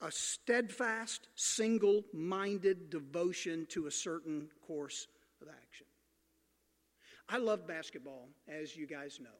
A 0.00 0.12
steadfast, 0.12 1.26
single 1.34 2.04
minded 2.12 2.88
devotion 2.88 3.66
to 3.70 3.88
a 3.88 3.90
certain 3.90 4.48
course 4.64 5.08
of 5.40 5.48
action. 5.48 5.86
I 7.28 7.38
love 7.38 7.66
basketball, 7.66 8.28
as 8.46 8.76
you 8.76 8.86
guys 8.86 9.18
know. 9.20 9.30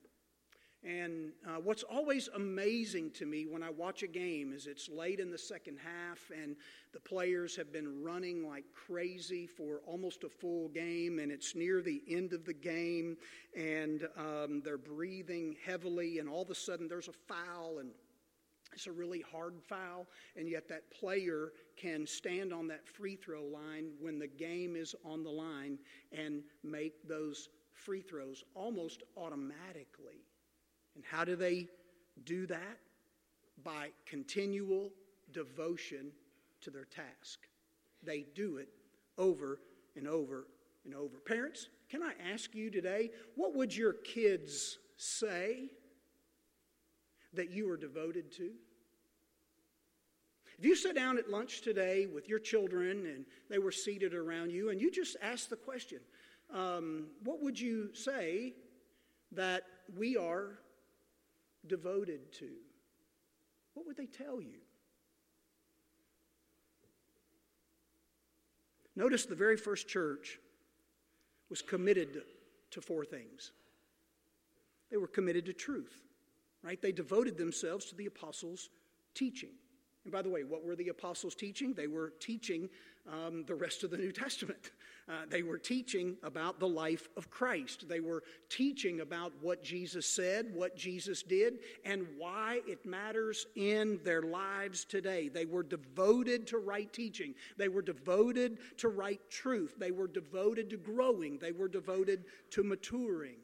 And 0.84 1.30
uh, 1.46 1.60
what's 1.62 1.84
always 1.84 2.28
amazing 2.34 3.12
to 3.12 3.26
me 3.26 3.46
when 3.46 3.62
I 3.62 3.70
watch 3.70 4.02
a 4.02 4.08
game 4.08 4.52
is 4.52 4.66
it's 4.66 4.88
late 4.88 5.20
in 5.20 5.30
the 5.30 5.38
second 5.38 5.78
half 5.78 6.30
and 6.36 6.56
the 6.92 6.98
players 6.98 7.54
have 7.54 7.72
been 7.72 8.02
running 8.02 8.46
like 8.46 8.64
crazy 8.74 9.46
for 9.46 9.80
almost 9.86 10.24
a 10.24 10.28
full 10.28 10.68
game 10.70 11.20
and 11.20 11.30
it's 11.30 11.54
near 11.54 11.82
the 11.82 12.02
end 12.08 12.32
of 12.32 12.44
the 12.44 12.52
game 12.52 13.16
and 13.56 14.08
um, 14.16 14.60
they're 14.64 14.76
breathing 14.76 15.54
heavily 15.64 16.18
and 16.18 16.28
all 16.28 16.42
of 16.42 16.50
a 16.50 16.54
sudden 16.54 16.88
there's 16.88 17.08
a 17.08 17.12
foul 17.12 17.78
and 17.78 17.90
it's 18.72 18.86
a 18.86 18.92
really 18.92 19.20
hard 19.30 19.60
foul, 19.60 20.06
and 20.36 20.48
yet 20.48 20.68
that 20.68 20.90
player 20.90 21.52
can 21.76 22.06
stand 22.06 22.52
on 22.52 22.66
that 22.68 22.86
free 22.88 23.16
throw 23.16 23.44
line 23.44 23.90
when 24.00 24.18
the 24.18 24.26
game 24.26 24.76
is 24.76 24.94
on 25.04 25.22
the 25.22 25.30
line 25.30 25.78
and 26.10 26.42
make 26.62 27.06
those 27.06 27.50
free 27.72 28.00
throws 28.00 28.44
almost 28.54 29.02
automatically. 29.16 30.24
And 30.94 31.04
how 31.04 31.24
do 31.24 31.36
they 31.36 31.68
do 32.24 32.46
that? 32.46 32.78
By 33.62 33.90
continual 34.06 34.90
devotion 35.32 36.12
to 36.62 36.70
their 36.70 36.84
task. 36.84 37.46
They 38.02 38.26
do 38.34 38.56
it 38.56 38.68
over 39.18 39.60
and 39.96 40.08
over 40.08 40.46
and 40.84 40.94
over. 40.94 41.18
Parents, 41.18 41.68
can 41.88 42.02
I 42.02 42.12
ask 42.32 42.54
you 42.54 42.70
today, 42.70 43.10
what 43.36 43.54
would 43.54 43.74
your 43.74 43.92
kids 43.92 44.78
say 44.96 45.70
that 47.34 47.50
you 47.50 47.70
are 47.70 47.76
devoted 47.76 48.32
to? 48.32 48.50
If 50.58 50.66
you 50.66 50.76
sit 50.76 50.94
down 50.94 51.18
at 51.18 51.30
lunch 51.30 51.62
today 51.62 52.06
with 52.06 52.28
your 52.28 52.38
children 52.38 53.06
and 53.06 53.24
they 53.50 53.58
were 53.58 53.72
seated 53.72 54.14
around 54.14 54.52
you 54.52 54.70
and 54.70 54.80
you 54.80 54.90
just 54.90 55.16
ask 55.20 55.48
the 55.48 55.56
question, 55.56 55.98
um, 56.52 57.06
what 57.24 57.42
would 57.42 57.58
you 57.58 57.92
say 57.94 58.54
that 59.32 59.64
we 59.96 60.16
are 60.16 60.58
devoted 61.66 62.32
to? 62.34 62.48
What 63.74 63.86
would 63.86 63.96
they 63.96 64.06
tell 64.06 64.40
you? 64.40 64.58
Notice 68.94 69.24
the 69.24 69.34
very 69.34 69.56
first 69.56 69.88
church 69.88 70.38
was 71.48 71.62
committed 71.62 72.22
to 72.70 72.80
four 72.80 73.04
things. 73.04 73.52
They 74.90 74.96
were 74.98 75.08
committed 75.08 75.46
to 75.46 75.52
truth, 75.54 76.02
right? 76.62 76.80
They 76.80 76.92
devoted 76.92 77.38
themselves 77.38 77.86
to 77.86 77.94
the 77.94 78.06
apostles' 78.06 78.68
teaching. 79.14 79.52
And 80.04 80.12
by 80.12 80.22
the 80.22 80.28
way, 80.28 80.44
what 80.44 80.64
were 80.64 80.76
the 80.76 80.88
apostles 80.88 81.34
teaching? 81.34 81.72
They 81.72 81.86
were 81.86 82.12
teaching 82.20 82.68
um, 83.10 83.44
the 83.46 83.54
rest 83.54 83.84
of 83.84 83.90
the 83.90 83.96
New 83.96 84.12
Testament. 84.12 84.70
Uh, 85.08 85.22
they 85.28 85.42
were 85.42 85.58
teaching 85.58 86.16
about 86.22 86.60
the 86.60 86.68
life 86.68 87.08
of 87.16 87.28
Christ. 87.28 87.88
They 87.88 88.00
were 88.00 88.22
teaching 88.48 89.00
about 89.00 89.32
what 89.40 89.62
Jesus 89.62 90.06
said, 90.06 90.54
what 90.54 90.76
Jesus 90.76 91.22
did, 91.22 91.58
and 91.84 92.06
why 92.16 92.60
it 92.68 92.86
matters 92.86 93.46
in 93.56 93.98
their 94.04 94.22
lives 94.22 94.84
today. 94.84 95.28
They 95.28 95.44
were 95.44 95.64
devoted 95.64 96.46
to 96.48 96.58
right 96.58 96.92
teaching. 96.92 97.34
They 97.56 97.68
were 97.68 97.82
devoted 97.82 98.58
to 98.78 98.88
right 98.88 99.20
truth. 99.28 99.74
They 99.76 99.90
were 99.90 100.06
devoted 100.06 100.70
to 100.70 100.76
growing. 100.76 101.38
They 101.38 101.52
were 101.52 101.68
devoted 101.68 102.24
to 102.50 102.62
maturing. 102.62 103.36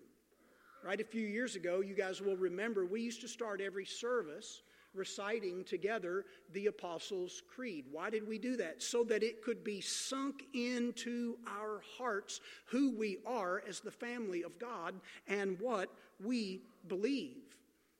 Right? 0.84 1.00
A 1.00 1.04
few 1.04 1.26
years 1.26 1.56
ago, 1.56 1.80
you 1.80 1.94
guys 1.94 2.22
will 2.22 2.36
remember, 2.36 2.86
we 2.86 3.00
used 3.00 3.20
to 3.22 3.28
start 3.28 3.60
every 3.60 3.84
service 3.84 4.62
reciting 4.94 5.64
together 5.64 6.24
the 6.52 6.66
Apostles' 6.66 7.42
Creed. 7.54 7.84
Why 7.90 8.10
did 8.10 8.26
we 8.26 8.38
do 8.38 8.56
that? 8.56 8.82
So 8.82 9.04
that 9.04 9.22
it 9.22 9.42
could 9.42 9.62
be 9.62 9.80
sunk 9.80 10.44
into 10.54 11.36
our 11.46 11.82
hearts 11.96 12.40
who 12.66 12.96
we 12.96 13.18
are 13.26 13.62
as 13.68 13.80
the 13.80 13.90
family 13.90 14.42
of 14.42 14.58
God 14.58 14.94
and 15.26 15.58
what 15.60 15.90
we 16.24 16.60
believe. 16.88 17.36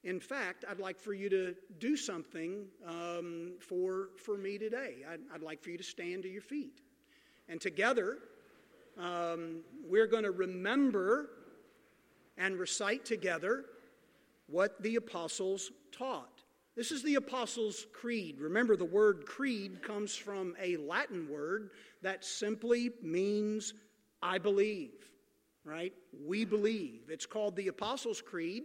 In 0.04 0.21
fact, 0.21 0.64
I'd 0.68 0.78
like 0.78 1.00
for 1.00 1.12
you 1.12 1.28
to 1.28 1.54
do 1.80 1.97
something 1.97 2.66
um, 2.87 3.52
for, 3.61 4.11
for 4.16 4.37
me 4.37 4.57
today. 4.57 5.04
I'd, 5.11 5.21
I'd, 5.35 5.42
like 5.42 5.61
for 5.61 5.71
you 5.71 5.78
to 5.78 5.85
stand 5.85 6.23
to 6.23 6.28
your 6.28 6.42
feet. 6.42 6.80
And 7.49 7.61
together, 7.61 8.18
um, 8.97 9.61
we're 9.88 10.07
going 10.07 10.23
to 10.23 10.30
remember 10.30 11.31
and 12.37 12.59
recite 12.59 13.05
together 13.05 13.64
what 14.46 14.81
the 14.83 14.96
apostles 14.96 15.72
taught. 15.90 16.42
This 16.79 16.93
is 16.93 17.03
the 17.03 17.17
Apostles' 17.17 17.88
Creed. 17.93 18.41
Remember, 18.41 18.77
the 18.77 18.85
word 18.85 19.27
creed 19.27 19.83
comes 19.83 20.14
from 20.14 20.55
a 20.62 20.77
Latin 20.77 21.29
word 21.29 21.71
that 22.03 22.25
simply 22.25 22.93
means 23.03 23.75
I 24.23 24.38
believe, 24.38 24.93
right? 25.64 25.93
We 26.25 26.45
believe. 26.45 27.01
It's 27.09 27.27
called 27.27 27.57
the 27.57 27.67
Apostles' 27.67 28.23
Creed, 28.23 28.62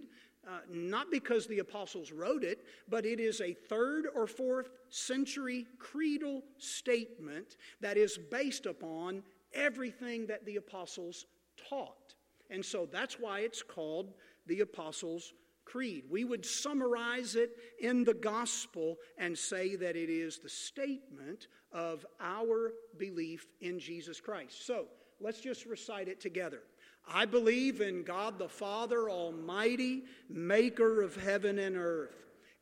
uh, 0.47 0.59
not 0.69 1.09
because 1.09 1.47
the 1.47 1.57
apostles 1.57 2.11
wrote 2.11 2.43
it, 2.43 2.59
but 2.87 3.03
it 3.03 3.19
is 3.19 3.41
a 3.41 3.55
third 3.55 4.05
or 4.13 4.27
fourth 4.27 4.69
century 4.89 5.65
creedal 5.79 6.43
statement 6.59 7.57
that 7.81 7.97
is 7.97 8.19
based 8.29 8.67
upon 8.67 9.23
everything 9.55 10.27
that 10.27 10.45
the 10.45 10.57
apostles 10.57 11.25
taught. 11.67 12.13
And 12.51 12.63
so 12.63 12.87
that's 12.91 13.19
why 13.19 13.39
it's 13.39 13.63
called 13.63 14.13
the 14.45 14.59
Apostles' 14.59 15.33
Creed. 15.65 16.05
We 16.09 16.23
would 16.23 16.45
summarize 16.45 17.35
it 17.35 17.51
in 17.79 18.03
the 18.03 18.13
gospel 18.13 18.97
and 19.17 19.37
say 19.37 19.75
that 19.75 19.95
it 19.95 20.09
is 20.09 20.39
the 20.39 20.49
statement 20.49 21.47
of 21.71 22.05
our 22.19 22.73
belief 22.97 23.47
in 23.61 23.79
Jesus 23.79 24.19
Christ. 24.21 24.65
So 24.65 24.85
let's 25.19 25.39
just 25.39 25.65
recite 25.65 26.07
it 26.07 26.19
together. 26.21 26.61
I 27.07 27.25
believe 27.25 27.81
in 27.81 28.03
God 28.03 28.39
the 28.39 28.47
Father 28.47 29.09
Almighty, 29.09 30.03
maker 30.29 31.01
of 31.01 31.15
heaven 31.15 31.59
and 31.59 31.75
earth, 31.75 32.15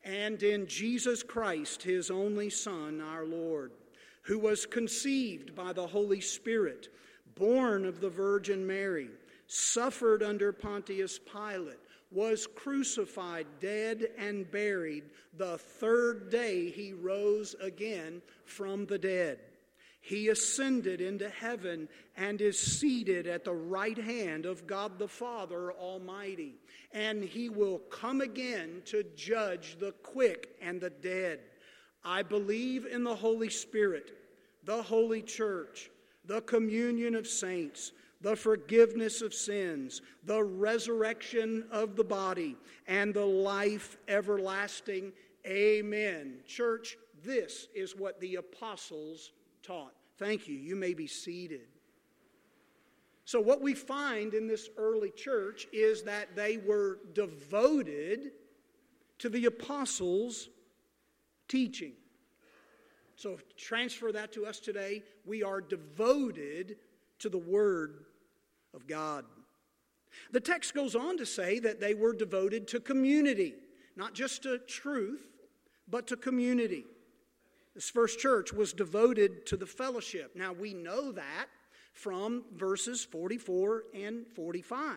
and 0.04 0.42
in 0.42 0.66
Jesus 0.66 1.22
Christ, 1.22 1.82
his 1.82 2.10
only 2.10 2.50
Son, 2.50 3.00
our 3.00 3.24
Lord, 3.24 3.72
who 4.22 4.38
was 4.38 4.66
conceived 4.66 5.54
by 5.54 5.72
the 5.72 5.86
Holy 5.86 6.20
Spirit, 6.20 6.88
born 7.36 7.84
of 7.84 8.00
the 8.00 8.10
Virgin 8.10 8.66
Mary, 8.66 9.10
suffered 9.46 10.22
under 10.22 10.52
Pontius 10.52 11.18
Pilate 11.18 11.78
was 12.12 12.46
crucified, 12.46 13.46
dead, 13.60 14.10
and 14.18 14.50
buried. 14.50 15.04
The 15.36 15.58
third 15.58 16.30
day 16.30 16.70
he 16.70 16.92
rose 16.92 17.54
again 17.60 18.22
from 18.44 18.86
the 18.86 18.98
dead. 18.98 19.38
He 20.00 20.28
ascended 20.28 21.00
into 21.00 21.28
heaven 21.28 21.88
and 22.16 22.40
is 22.40 22.58
seated 22.58 23.28
at 23.28 23.44
the 23.44 23.54
right 23.54 23.96
hand 23.96 24.46
of 24.46 24.66
God 24.66 24.98
the 24.98 25.06
Father 25.06 25.72
Almighty. 25.72 26.56
And 26.92 27.22
he 27.22 27.48
will 27.48 27.78
come 27.78 28.20
again 28.20 28.82
to 28.86 29.04
judge 29.16 29.76
the 29.78 29.92
quick 30.02 30.56
and 30.60 30.80
the 30.80 30.90
dead. 30.90 31.38
I 32.04 32.22
believe 32.22 32.84
in 32.84 33.04
the 33.04 33.14
Holy 33.14 33.48
Spirit, 33.48 34.10
the 34.64 34.82
Holy 34.82 35.22
Church, 35.22 35.88
the 36.24 36.40
communion 36.40 37.14
of 37.14 37.28
saints 37.28 37.92
the 38.22 38.36
forgiveness 38.36 39.20
of 39.20 39.34
sins, 39.34 40.00
the 40.24 40.42
resurrection 40.42 41.66
of 41.70 41.96
the 41.96 42.04
body, 42.04 42.56
and 42.86 43.12
the 43.12 43.26
life 43.26 43.98
everlasting. 44.08 45.12
Amen. 45.44 46.38
Church, 46.46 46.96
this 47.24 47.66
is 47.74 47.96
what 47.96 48.20
the 48.20 48.36
apostles 48.36 49.32
taught. 49.62 49.92
Thank 50.18 50.46
you. 50.46 50.54
You 50.54 50.76
may 50.76 50.94
be 50.94 51.08
seated. 51.08 51.66
So, 53.24 53.40
what 53.40 53.60
we 53.60 53.74
find 53.74 54.34
in 54.34 54.46
this 54.46 54.68
early 54.76 55.10
church 55.10 55.66
is 55.72 56.02
that 56.04 56.34
they 56.36 56.58
were 56.58 56.98
devoted 57.14 58.32
to 59.18 59.28
the 59.28 59.46
apostles' 59.46 60.48
teaching. 61.48 61.92
So, 63.16 63.38
transfer 63.56 64.12
that 64.12 64.32
to 64.32 64.46
us 64.46 64.58
today. 64.58 65.02
We 65.24 65.42
are 65.42 65.60
devoted 65.60 66.76
to 67.20 67.28
the 67.28 67.38
Word 67.38 68.04
of 68.74 68.86
God. 68.86 69.24
The 70.30 70.40
text 70.40 70.74
goes 70.74 70.94
on 70.94 71.16
to 71.18 71.26
say 71.26 71.58
that 71.60 71.80
they 71.80 71.94
were 71.94 72.12
devoted 72.12 72.68
to 72.68 72.80
community, 72.80 73.54
not 73.96 74.14
just 74.14 74.42
to 74.42 74.58
truth, 74.58 75.26
but 75.88 76.06
to 76.08 76.16
community. 76.16 76.84
This 77.74 77.88
first 77.88 78.18
church 78.18 78.52
was 78.52 78.72
devoted 78.72 79.46
to 79.46 79.56
the 79.56 79.66
fellowship. 79.66 80.32
Now 80.36 80.52
we 80.52 80.74
know 80.74 81.12
that 81.12 81.46
from 81.92 82.44
verses 82.54 83.04
44 83.04 83.84
and 83.94 84.26
45. 84.34 84.96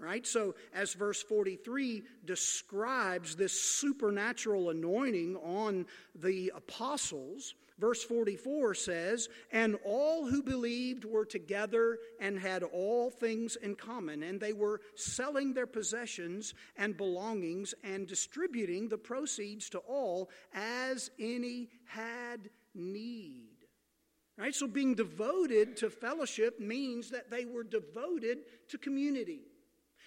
Right? 0.00 0.26
So, 0.26 0.54
as 0.74 0.94
verse 0.94 1.22
43 1.22 2.02
describes 2.24 3.36
this 3.36 3.52
supernatural 3.60 4.70
anointing 4.70 5.36
on 5.36 5.84
the 6.14 6.52
apostles, 6.56 7.54
Verse 7.80 8.04
44 8.04 8.74
says, 8.74 9.28
And 9.50 9.78
all 9.84 10.26
who 10.26 10.42
believed 10.42 11.06
were 11.06 11.24
together 11.24 11.98
and 12.20 12.38
had 12.38 12.62
all 12.62 13.08
things 13.08 13.56
in 13.56 13.74
common, 13.74 14.22
and 14.22 14.38
they 14.38 14.52
were 14.52 14.82
selling 14.96 15.54
their 15.54 15.66
possessions 15.66 16.52
and 16.76 16.96
belongings 16.96 17.74
and 17.82 18.06
distributing 18.06 18.88
the 18.88 18.98
proceeds 18.98 19.70
to 19.70 19.78
all 19.78 20.28
as 20.52 21.10
any 21.18 21.70
had 21.86 22.50
need. 22.74 23.46
Right? 24.36 24.54
So 24.54 24.66
being 24.66 24.94
devoted 24.94 25.78
to 25.78 25.88
fellowship 25.88 26.60
means 26.60 27.10
that 27.10 27.30
they 27.30 27.46
were 27.46 27.64
devoted 27.64 28.38
to 28.68 28.78
community. 28.78 29.40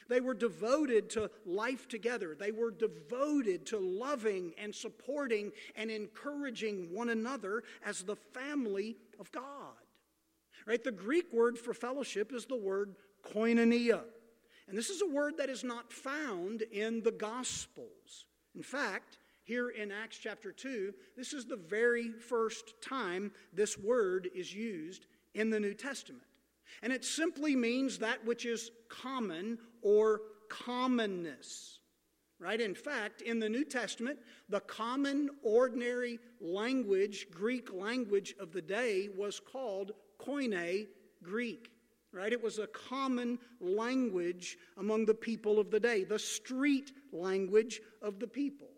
They 0.10 0.22
were 0.22 0.34
devoted 0.34 1.10
to 1.12 1.32
life 1.46 1.88
together. 1.88 2.36
They 2.38 2.52
were 2.52 2.72
devoted 2.72 3.66
to 3.68 3.80
loving 3.80 4.54
and 4.58 4.74
supporting 4.74 5.52
and 5.76 5.90
encouraging 5.90 6.94
one 6.94 7.10
another 7.10 7.64
as 7.86 8.04
the 8.04 8.16
family 8.16 8.98
of 9.20 9.32
God. 9.32 9.76
Right? 10.66 10.84
The 10.84 10.92
Greek 10.92 11.32
word 11.34 11.58
for 11.58 11.74
fellowship 11.74 12.32
is 12.34 12.46
the 12.46 12.56
word 12.56 12.96
koinonia. 13.34 14.02
And 14.68 14.78
this 14.78 14.90
is 14.90 15.02
a 15.02 15.08
word 15.08 15.38
that 15.38 15.50
is 15.50 15.64
not 15.64 15.92
found 15.92 16.62
in 16.62 17.02
the 17.04 17.12
Gospels. 17.12 18.26
In 18.56 18.64
fact, 18.64 19.18
here 19.44 19.70
in 19.70 19.92
Acts 19.92 20.18
chapter 20.18 20.52
2, 20.52 20.94
this 21.18 21.34
is 21.34 21.46
the 21.46 21.58
very 21.58 22.12
first 22.12 22.76
time 22.82 23.32
this 23.52 23.78
word 23.78 24.30
is 24.34 24.54
used 24.54 25.06
in 25.34 25.50
the 25.50 25.60
New 25.60 25.74
Testament. 25.74 26.24
And 26.82 26.94
it 26.94 27.04
simply 27.04 27.56
means 27.56 28.00
that 28.00 28.26
which 28.26 28.46
is 28.46 28.72
common 28.90 29.58
or 29.84 30.22
commonness. 30.50 31.80
Right? 32.40 32.60
In 32.60 32.76
fact, 32.76 33.22
in 33.22 33.40
the 33.40 33.48
New 33.48 33.64
Testament, 33.64 34.20
the 34.50 34.60
common, 34.60 35.30
ordinary 35.44 36.20
language, 36.42 37.28
Greek 37.32 37.72
language 37.72 38.34
of 38.40 38.52
the 38.52 38.62
day, 38.62 39.10
was 39.16 39.40
called 39.40 39.94
Koine 40.20 40.88
Greek. 41.22 41.70
Right? 42.12 42.34
It 42.34 42.44
was 42.44 42.60
a 42.60 42.68
common 42.68 43.40
language 43.62 44.58
among 44.78 45.06
the 45.06 45.14
people 45.14 45.58
of 45.58 45.72
the 45.72 45.80
day, 45.80 46.04
the 46.04 46.20
street 46.20 46.92
language 47.12 47.80
of 48.02 48.20
the 48.20 48.28
people. 48.28 48.73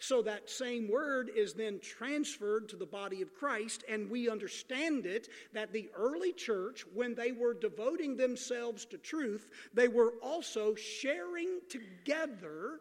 So 0.00 0.22
that 0.22 0.48
same 0.48 0.88
word 0.88 1.30
is 1.34 1.54
then 1.54 1.80
transferred 1.80 2.68
to 2.68 2.76
the 2.76 2.86
body 2.86 3.20
of 3.20 3.34
Christ, 3.34 3.82
and 3.88 4.08
we 4.08 4.30
understand 4.30 5.06
it 5.06 5.28
that 5.52 5.72
the 5.72 5.90
early 5.96 6.32
church, 6.32 6.84
when 6.94 7.14
they 7.16 7.32
were 7.32 7.54
devoting 7.54 8.16
themselves 8.16 8.84
to 8.86 8.98
truth, 8.98 9.50
they 9.74 9.88
were 9.88 10.14
also 10.22 10.76
sharing 10.76 11.60
together 11.68 12.78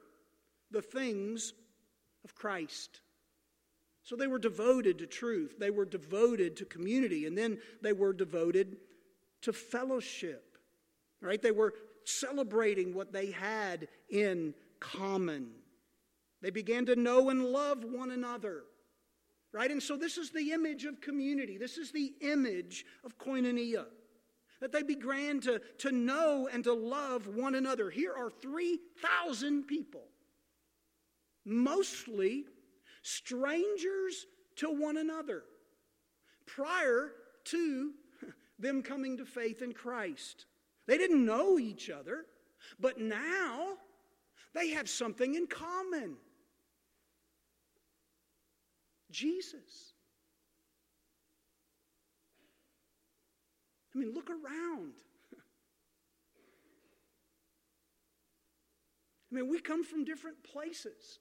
the 0.70 0.82
things 0.82 1.54
of 2.24 2.36
Christ. 2.36 3.02
So 4.04 4.16
they 4.16 4.28
were 4.28 4.40
devoted 4.40 5.00
to 5.00 5.08
truth, 5.08 5.56
they 5.60 5.72
were 5.72 5.86
devoted 5.86 6.56
to 6.58 6.66
community, 6.66 7.26
and 7.26 7.38
then 7.38 7.60
they 7.82 7.94
were 7.94 8.14
devoted 8.14 8.78
to 9.42 9.54
fellowship. 9.54 10.58
Right? 11.20 11.42
They 11.42 11.52
were 11.52 11.74
celebrating 12.06 12.94
what 12.94 13.12
they 13.12 13.32
had 13.32 13.88
in 14.10 14.54
common. 14.80 15.50
They 16.42 16.50
began 16.50 16.86
to 16.86 16.96
know 16.96 17.30
and 17.30 17.44
love 17.44 17.84
one 17.84 18.12
another. 18.12 18.64
Right? 19.52 19.72
And 19.72 19.82
so 19.82 19.96
this 19.96 20.18
is 20.18 20.30
the 20.30 20.52
image 20.52 20.86
of 20.86 21.02
community. 21.02 21.58
This 21.58 21.78
is 21.78 21.92
the 21.92 22.14
image 22.22 22.86
of 23.04 23.18
koinonia. 23.18 23.86
That 24.60 24.72
they 24.72 24.84
began 24.84 25.40
to, 25.42 25.62
to 25.80 25.92
know 25.92 26.50
and 26.52 26.64
to 26.64 26.74
love 26.74 27.28
one 27.28 27.56
another. 27.56 27.90
Here 27.90 28.14
are 28.14 28.30
3,000 28.30 29.64
people, 29.64 30.04
mostly 31.46 32.46
strangers 33.04 34.26
to 34.58 34.70
one 34.70 34.98
another, 34.98 35.44
prior 36.48 37.12
to 37.46 37.94
them 38.60 38.82
coming 38.82 39.18
to 39.18 39.26
faith 39.26 39.62
in 39.62 39.74
Christ. 39.74 40.46
They 40.88 40.98
didn't 40.98 41.24
know 41.24 41.60
each 41.60 41.90
other, 41.90 42.26
but 42.80 43.00
now 43.00 43.78
they 44.54 44.70
have 44.70 44.90
something 44.90 45.36
in 45.36 45.46
common. 45.48 46.18
Jesus. 49.12 49.94
I 53.94 54.00
mean, 54.00 54.14
look 54.14 54.30
around. 54.30 54.94
I 59.32 59.36
mean, 59.36 59.50
we 59.50 59.60
come 59.60 59.84
from 59.84 60.06
different 60.06 60.44
places. 60.44 61.20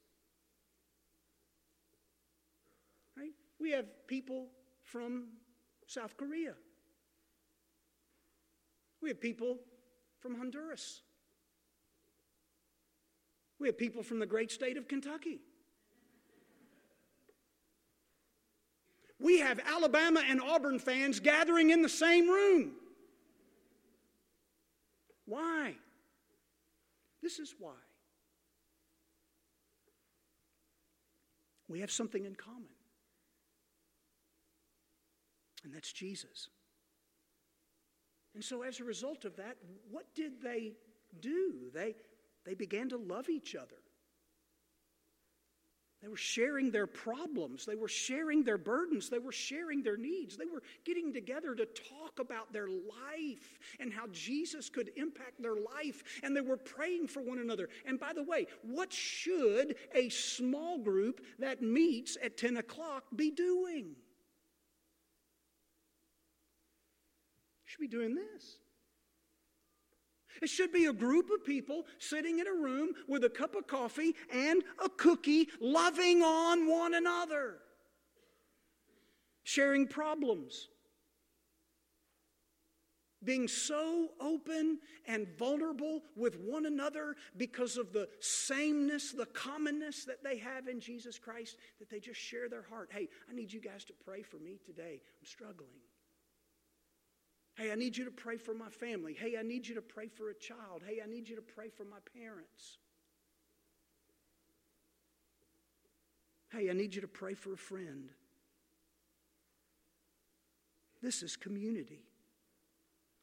Right? 3.17 3.33
We 3.59 3.71
have 3.73 3.87
people 4.07 4.49
from 4.85 5.29
South 5.87 6.17
Korea. 6.17 6.55
We 9.01 9.09
have 9.09 9.21
people 9.21 9.59
from 10.19 10.37
Honduras. 10.37 11.03
We 13.59 13.69
have 13.69 13.79
people 13.79 14.03
from 14.03 14.19
the 14.19 14.27
great 14.27 14.51
state 14.51 14.77
of 14.77 14.87
Kentucky. 14.87 15.41
We 19.19 19.39
have 19.41 19.61
Alabama 19.67 20.23
and 20.29 20.41
Auburn 20.41 20.79
fans 20.79 21.21
gathering 21.21 21.71
in 21.71 21.83
the 21.83 21.89
same 21.89 22.29
room. 22.29 22.73
Why? 25.25 25.75
This 27.23 27.39
is 27.39 27.55
why. 27.59 27.73
We 31.69 31.81
have 31.81 31.91
something 31.91 32.25
in 32.25 32.37
common, 32.37 32.69
and 35.65 35.75
that's 35.75 35.93
Jesus. 35.93 36.49
And 38.35 38.45
so, 38.45 38.63
as 38.63 38.79
a 38.79 38.85
result 38.85 39.25
of 39.25 39.35
that, 39.37 39.57
what 39.91 40.05
did 40.15 40.41
they 40.41 40.75
do? 41.21 41.71
They, 41.75 41.97
they 42.45 42.55
began 42.55 42.89
to 42.91 42.99
love 42.99 43.29
each 43.29 43.57
other. 43.57 43.83
They 46.07 46.11
were 46.11 46.17
sharing 46.17 46.71
their 46.71 46.87
problems. 46.87 47.67
They 47.67 47.75
were 47.75 47.89
sharing 47.89 48.45
their 48.45 48.59
burdens. 48.59 49.09
They 49.09 49.19
were 49.19 49.33
sharing 49.33 49.83
their 49.83 49.97
needs. 49.97 50.37
They 50.37 50.47
were 50.47 50.63
getting 50.85 51.13
together 51.13 51.53
to 51.57 51.67
talk 51.67 52.21
about 52.21 52.53
their 52.53 52.69
life 52.69 53.59
and 53.81 53.93
how 53.93 54.07
Jesus 54.13 54.71
could 54.71 54.93
impact 54.95 55.43
their 55.43 55.57
life. 55.57 56.05
And 56.23 56.37
they 56.37 56.43
were 56.43 56.59
praying 56.59 57.09
for 57.09 57.23
one 57.23 57.41
another. 57.41 57.69
And 57.85 57.99
by 57.99 58.13
the 58.13 58.23
way, 58.23 58.47
what 58.63 58.93
should 58.93 59.75
a 59.97 60.09
small 60.09 60.79
group 60.79 61.23
that 61.41 61.61
meets 61.61 62.17
at 62.23 62.37
10 62.37 62.59
o'clock 62.59 63.03
be 63.17 63.33
doing? 63.33 63.97
Should 67.65 67.81
be 67.81 67.89
doing 67.89 68.15
this. 68.15 68.59
It 70.43 70.49
should 70.49 70.73
be 70.73 70.87
a 70.87 70.93
group 70.93 71.31
of 71.31 71.45
people 71.45 71.85
sitting 71.99 72.39
in 72.39 72.47
a 72.47 72.53
room 72.53 72.91
with 73.09 73.25
a 73.25 73.31
cup 73.31 73.55
of 73.55 73.67
coffee 73.67 74.15
and 74.33 74.63
a 74.85 74.89
cookie, 74.89 75.49
loving 75.61 76.23
on 76.23 76.69
one 76.69 76.95
another, 76.95 77.59
sharing 79.45 79.87
problems, 79.87 80.69
being 83.25 83.49
so 83.49 84.11
open 84.21 84.79
and 85.07 85.27
vulnerable 85.39 86.03
with 86.15 86.39
one 86.39 86.67
another 86.67 87.17
because 87.37 87.77
of 87.77 87.93
the 87.93 88.09
sameness, 88.21 89.13
the 89.13 89.27
commonness 89.27 90.05
that 90.05 90.23
they 90.23 90.39
have 90.39 90.69
in 90.69 90.81
Jesus 90.81 91.19
Christ, 91.19 91.57
that 91.79 91.91
they 91.91 91.99
just 91.99 92.21
share 92.21 92.49
their 92.49 92.63
heart. 92.63 92.91
Hey, 92.93 93.09
I 93.29 93.35
need 93.35 93.53
you 93.53 93.61
guys 93.61 93.85
to 93.87 93.93
pray 94.05 94.23
for 94.23 94.37
me 94.37 94.59
today. 94.65 95.01
I'm 95.21 95.27
struggling. 95.27 95.71
Hey, 97.57 97.73
I 97.73 97.75
need 97.75 97.97
you 97.97 98.05
to 98.05 98.11
pray 98.11 98.37
for 98.37 98.53
my 98.53 98.69
family. 98.69 99.15
Hey, 99.19 99.37
I 99.39 99.43
need 99.43 99.67
you 99.67 99.75
to 99.77 99.83
pray 99.83 100.09
for 100.09 100.29
a 100.29 100.35
child. 100.35 100.83
Hey, 100.87 101.01
I 101.03 101.09
need 101.09 101.27
you 101.29 101.37
to 101.37 101.43
pray 101.43 101.69
for 101.71 101.85
my 101.85 101.97
parents. 102.15 102.79
Hey, 106.53 106.69
I 106.71 106.75
need 106.75 106.95
you 106.95 107.01
to 107.01 107.09
pray 107.09 107.33
for 107.35 107.55
a 107.55 107.57
friend. 107.57 108.11
This 111.03 111.23
is 111.23 111.35
community. 111.35 112.03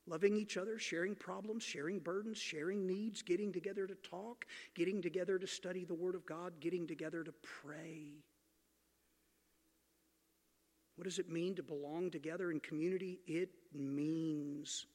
Loving 0.08 0.36
each 0.36 0.58
other, 0.58 0.80
sharing 0.80 1.15
problems, 1.15 1.63
sharing 1.63 2.00
burdens, 2.00 2.38
sharing 2.38 2.88
needs, 2.88 3.22
getting 3.22 3.54
together 3.54 3.88
to 3.88 3.96
talk, 3.96 4.46
getting 4.74 5.02
together 5.02 5.38
to 5.38 5.48
study 5.48 5.86
the 5.86 5.93
Word 5.93 6.15
of 6.15 6.26
God, 6.26 6.60
getting 6.60 6.88
together 6.88 7.24
to 7.24 7.34
pray. 7.41 8.24
What 10.96 11.06
does 11.06 11.19
it 11.19 11.30
mean 11.30 11.56
to 11.56 11.63
belong 11.63 12.12
together 12.12 12.52
in 12.52 12.60
community? 12.60 13.19
It 13.26 13.50
means 13.74 14.86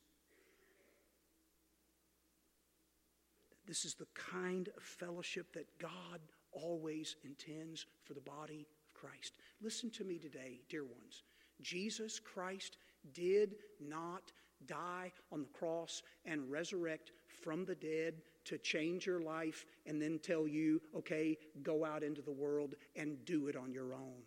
that 3.50 3.57
this 3.68 3.84
is 3.84 3.94
the 3.94 4.06
kind 4.14 4.70
of 4.74 4.82
fellowship 4.82 5.52
that 5.52 5.78
God 5.78 6.20
always 6.52 7.16
intends 7.22 7.84
for 8.02 8.14
the 8.14 8.20
body 8.20 8.66
of 8.86 8.94
Christ. 8.94 9.34
Listen 9.60 9.90
to 9.90 10.04
me 10.04 10.18
today, 10.18 10.62
dear 10.70 10.84
ones. 10.84 11.22
Jesus 11.60 12.18
Christ 12.18 12.78
did 13.12 13.56
not 13.78 14.32
die 14.66 15.12
on 15.30 15.42
the 15.42 15.58
cross 15.58 16.02
and 16.24 16.50
resurrect 16.50 17.12
from 17.42 17.66
the 17.66 17.74
dead 17.74 18.14
to 18.46 18.56
change 18.56 19.06
your 19.06 19.20
life 19.20 19.66
and 19.86 20.00
then 20.00 20.18
tell 20.18 20.48
you, 20.48 20.80
okay, 20.96 21.36
go 21.62 21.84
out 21.84 22.02
into 22.02 22.22
the 22.22 22.32
world 22.32 22.74
and 22.96 23.22
do 23.26 23.48
it 23.48 23.56
on 23.56 23.70
your 23.72 23.92
own. 23.92 24.22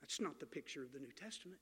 That's 0.00 0.20
not 0.20 0.40
the 0.40 0.46
picture 0.46 0.82
of 0.82 0.92
the 0.92 1.00
New 1.00 1.12
Testament. 1.12 1.60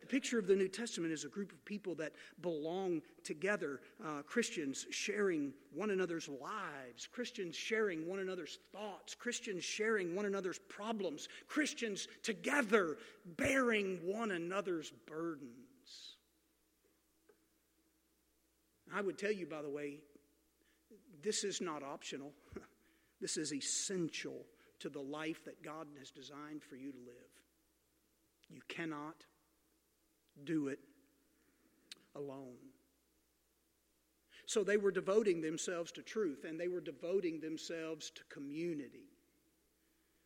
The 0.00 0.06
picture 0.06 0.38
of 0.38 0.46
the 0.46 0.54
New 0.54 0.68
Testament 0.68 1.12
is 1.12 1.24
a 1.24 1.28
group 1.28 1.50
of 1.52 1.64
people 1.64 1.94
that 1.96 2.12
belong 2.40 3.02
together, 3.24 3.80
uh, 4.04 4.22
Christians 4.22 4.86
sharing 4.90 5.52
one 5.74 5.90
another's 5.90 6.28
lives, 6.28 7.06
Christians 7.06 7.56
sharing 7.56 8.06
one 8.06 8.20
another's 8.20 8.58
thoughts, 8.72 9.14
Christians 9.14 9.64
sharing 9.64 10.14
one 10.14 10.26
another's 10.26 10.60
problems, 10.68 11.28
Christians 11.48 12.06
together 12.22 12.96
bearing 13.36 13.98
one 14.04 14.30
another's 14.30 14.92
burdens. 15.06 16.16
I 18.94 19.00
would 19.00 19.18
tell 19.18 19.32
you, 19.32 19.46
by 19.46 19.62
the 19.62 19.68
way, 19.68 19.98
this 21.22 21.44
is 21.44 21.60
not 21.60 21.82
optional. 21.82 22.32
this 23.20 23.36
is 23.36 23.52
essential 23.52 24.46
to 24.78 24.88
the 24.88 25.00
life 25.00 25.44
that 25.44 25.62
God 25.62 25.88
has 25.98 26.10
designed 26.10 26.62
for 26.62 26.76
you 26.76 26.92
to 26.92 26.98
live. 26.98 27.14
You 28.48 28.60
cannot 28.68 29.24
do 30.44 30.68
it 30.68 30.78
alone. 32.14 32.56
So 34.46 34.64
they 34.64 34.78
were 34.78 34.90
devoting 34.90 35.40
themselves 35.40 35.92
to 35.92 36.02
truth 36.02 36.44
and 36.48 36.58
they 36.58 36.68
were 36.68 36.80
devoting 36.80 37.38
themselves 37.38 38.10
to 38.10 38.22
community. 38.30 39.10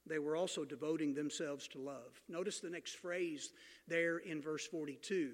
They 0.07 0.19
were 0.19 0.37
also 0.37 0.65
devoting 0.65 1.15
themselves 1.15 1.69
to 1.69 1.79
love. 1.79 2.21
Notice 2.29 2.61
the 2.61 2.71
next 2.71 2.97
phrase 2.97 3.53
there 3.89 4.19
in 4.19 4.41
verse 4.41 4.67
42. 4.67 5.33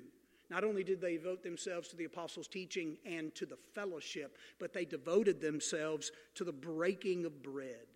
Not 0.51 0.64
only 0.64 0.83
did 0.83 1.01
they 1.01 1.17
devote 1.17 1.43
themselves 1.43 1.88
to 1.88 1.97
the 1.97 2.05
apostles' 2.05 2.49
teaching 2.49 2.97
and 3.05 3.35
to 3.35 3.45
the 3.45 3.59
fellowship, 3.75 4.38
but 4.59 4.73
they 4.73 4.85
devoted 4.85 5.41
themselves 5.41 6.11
to 6.35 6.45
the 6.45 6.53
breaking 6.53 7.27
of 7.27 7.43
bread. 7.43 7.87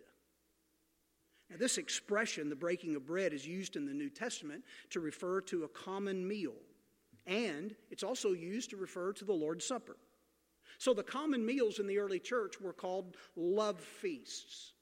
Now, 1.49 1.57
this 1.57 1.77
expression, 1.77 2.49
the 2.49 2.55
breaking 2.55 2.95
of 2.95 3.05
bread, 3.05 3.33
is 3.33 3.45
used 3.45 3.75
in 3.75 3.85
the 3.85 3.93
New 3.93 4.09
Testament 4.09 4.63
to 4.91 4.99
refer 4.99 5.41
to 5.41 5.63
a 5.63 5.69
common 5.69 6.27
meal, 6.27 6.55
and 7.25 7.75
it's 7.89 8.03
also 8.03 8.33
used 8.33 8.69
to 8.71 8.77
refer 8.77 9.13
to 9.13 9.25
the 9.25 9.33
Lord's 9.33 9.65
Supper. 9.65 9.97
So, 10.77 10.93
the 10.93 11.03
common 11.03 11.45
meals 11.45 11.79
in 11.79 11.87
the 11.87 11.99
early 11.99 12.19
church 12.19 12.59
were 12.59 12.73
called 12.73 13.15
love 13.35 13.79
feasts. 13.79 14.73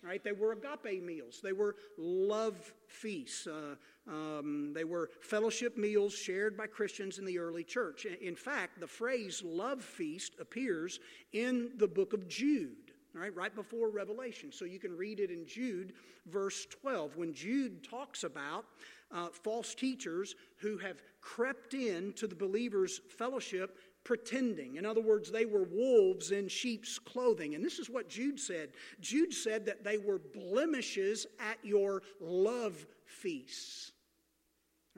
Right? 0.00 0.22
They 0.22 0.32
were 0.32 0.52
agape 0.52 1.02
meals. 1.02 1.40
They 1.42 1.52
were 1.52 1.74
love 1.96 2.72
feasts. 2.86 3.48
Uh, 3.48 3.74
um, 4.08 4.72
they 4.72 4.84
were 4.84 5.10
fellowship 5.20 5.76
meals 5.76 6.14
shared 6.14 6.56
by 6.56 6.68
Christians 6.68 7.18
in 7.18 7.24
the 7.24 7.38
early 7.38 7.64
church. 7.64 8.06
In 8.06 8.36
fact, 8.36 8.78
the 8.78 8.86
phrase 8.86 9.42
love 9.44 9.82
feast 9.82 10.34
appears 10.40 11.00
in 11.32 11.72
the 11.76 11.88
book 11.88 12.12
of 12.12 12.28
Jude, 12.28 12.92
right, 13.12 13.34
right 13.34 13.54
before 13.54 13.90
Revelation. 13.90 14.52
So 14.52 14.64
you 14.64 14.78
can 14.78 14.96
read 14.96 15.18
it 15.18 15.30
in 15.30 15.44
Jude, 15.46 15.94
verse 16.26 16.64
12, 16.66 17.16
when 17.16 17.34
Jude 17.34 17.82
talks 17.82 18.22
about 18.22 18.66
uh, 19.12 19.28
false 19.28 19.74
teachers 19.74 20.34
who 20.58 20.78
have 20.78 21.02
crept 21.20 21.74
in 21.74 22.12
to 22.14 22.26
the 22.26 22.34
believers' 22.34 23.00
fellowship 23.16 23.78
pretending. 24.04 24.76
In 24.76 24.86
other 24.86 25.02
words, 25.02 25.30
they 25.30 25.44
were 25.44 25.64
wolves 25.64 26.30
in 26.30 26.48
sheep's 26.48 26.98
clothing. 26.98 27.54
And 27.54 27.64
this 27.64 27.78
is 27.78 27.90
what 27.90 28.08
Jude 28.08 28.40
said. 28.40 28.70
Jude 29.00 29.34
said 29.34 29.66
that 29.66 29.84
they 29.84 29.98
were 29.98 30.18
blemishes 30.18 31.26
at 31.40 31.58
your 31.62 32.02
love 32.20 32.86
feasts 33.04 33.92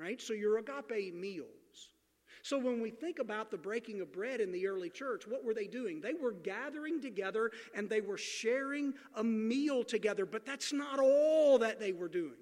right? 0.00 0.20
So 0.20 0.32
your 0.32 0.58
agape 0.58 1.14
meals. 1.14 1.46
So 2.42 2.58
when 2.58 2.80
we 2.80 2.90
think 2.90 3.18
about 3.18 3.50
the 3.50 3.58
breaking 3.58 4.00
of 4.00 4.12
bread 4.12 4.40
in 4.40 4.50
the 4.50 4.66
early 4.66 4.88
church, 4.88 5.24
what 5.28 5.44
were 5.44 5.52
they 5.52 5.66
doing? 5.66 6.00
They 6.00 6.14
were 6.14 6.32
gathering 6.32 7.00
together 7.00 7.50
and 7.74 7.88
they 7.88 8.00
were 8.00 8.16
sharing 8.16 8.94
a 9.14 9.22
meal 9.22 9.84
together, 9.84 10.24
but 10.24 10.46
that's 10.46 10.72
not 10.72 10.98
all 10.98 11.58
that 11.58 11.78
they 11.78 11.92
were 11.92 12.08
doing. 12.08 12.32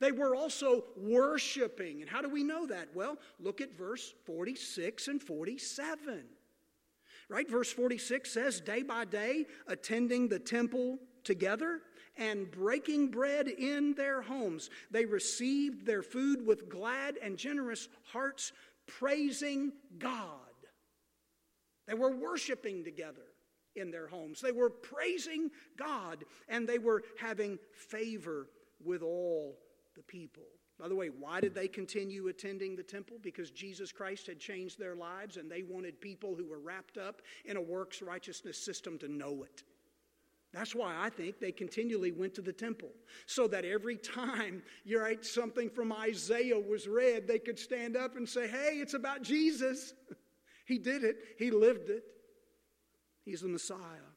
They 0.00 0.12
were 0.12 0.34
also 0.34 0.84
worshiping. 0.96 2.00
And 2.00 2.10
how 2.10 2.22
do 2.22 2.28
we 2.28 2.44
know 2.44 2.66
that? 2.66 2.88
Well, 2.94 3.18
look 3.40 3.60
at 3.60 3.76
verse 3.76 4.14
46 4.26 5.08
and 5.08 5.22
47. 5.22 6.24
Right? 7.28 7.50
Verse 7.50 7.72
46 7.72 8.32
says, 8.32 8.60
day 8.60 8.82
by 8.82 9.04
day, 9.04 9.46
attending 9.66 10.28
the 10.28 10.38
temple 10.38 10.98
together 11.24 11.80
and 12.16 12.50
breaking 12.50 13.08
bread 13.08 13.48
in 13.48 13.94
their 13.94 14.22
homes. 14.22 14.70
They 14.90 15.04
received 15.04 15.84
their 15.84 16.02
food 16.02 16.46
with 16.46 16.68
glad 16.68 17.18
and 17.22 17.36
generous 17.36 17.88
hearts, 18.04 18.52
praising 18.86 19.72
God. 19.98 20.38
They 21.86 21.94
were 21.94 22.14
worshiping 22.14 22.84
together 22.84 23.22
in 23.76 23.90
their 23.90 24.06
homes. 24.08 24.40
They 24.40 24.52
were 24.52 24.70
praising 24.70 25.50
God 25.76 26.24
and 26.48 26.68
they 26.68 26.78
were 26.78 27.02
having 27.18 27.58
favor 27.72 28.48
with 28.84 29.02
all 29.02 29.58
the 29.98 30.02
people. 30.04 30.44
By 30.78 30.86
the 30.86 30.94
way, 30.94 31.08
why 31.08 31.40
did 31.40 31.54
they 31.54 31.66
continue 31.66 32.28
attending 32.28 32.76
the 32.76 32.84
temple? 32.84 33.16
Because 33.20 33.50
Jesus 33.50 33.90
Christ 33.90 34.28
had 34.28 34.38
changed 34.38 34.78
their 34.78 34.94
lives 34.94 35.36
and 35.36 35.50
they 35.50 35.64
wanted 35.64 36.00
people 36.00 36.36
who 36.36 36.46
were 36.46 36.60
wrapped 36.60 36.96
up 36.96 37.20
in 37.44 37.56
a 37.56 37.60
works 37.60 38.00
righteousness 38.00 38.56
system 38.56 38.96
to 38.98 39.08
know 39.08 39.42
it. 39.42 39.64
That's 40.52 40.74
why 40.74 40.94
I 40.96 41.10
think 41.10 41.40
they 41.40 41.52
continually 41.52 42.12
went 42.12 42.34
to 42.36 42.42
the 42.42 42.52
temple. 42.52 42.90
So 43.26 43.48
that 43.48 43.64
every 43.64 43.96
time 43.96 44.62
you 44.84 45.00
write 45.00 45.26
something 45.26 45.68
from 45.68 45.92
Isaiah 45.92 46.58
was 46.58 46.86
read, 46.86 47.26
they 47.26 47.40
could 47.40 47.58
stand 47.58 47.96
up 47.96 48.16
and 48.16 48.26
say, 48.26 48.46
Hey, 48.46 48.78
it's 48.80 48.94
about 48.94 49.22
Jesus. 49.22 49.94
he 50.64 50.78
did 50.78 51.02
it, 51.02 51.16
He 51.38 51.50
lived 51.50 51.90
it. 51.90 52.04
He's 53.24 53.40
the 53.40 53.48
Messiah. 53.48 54.08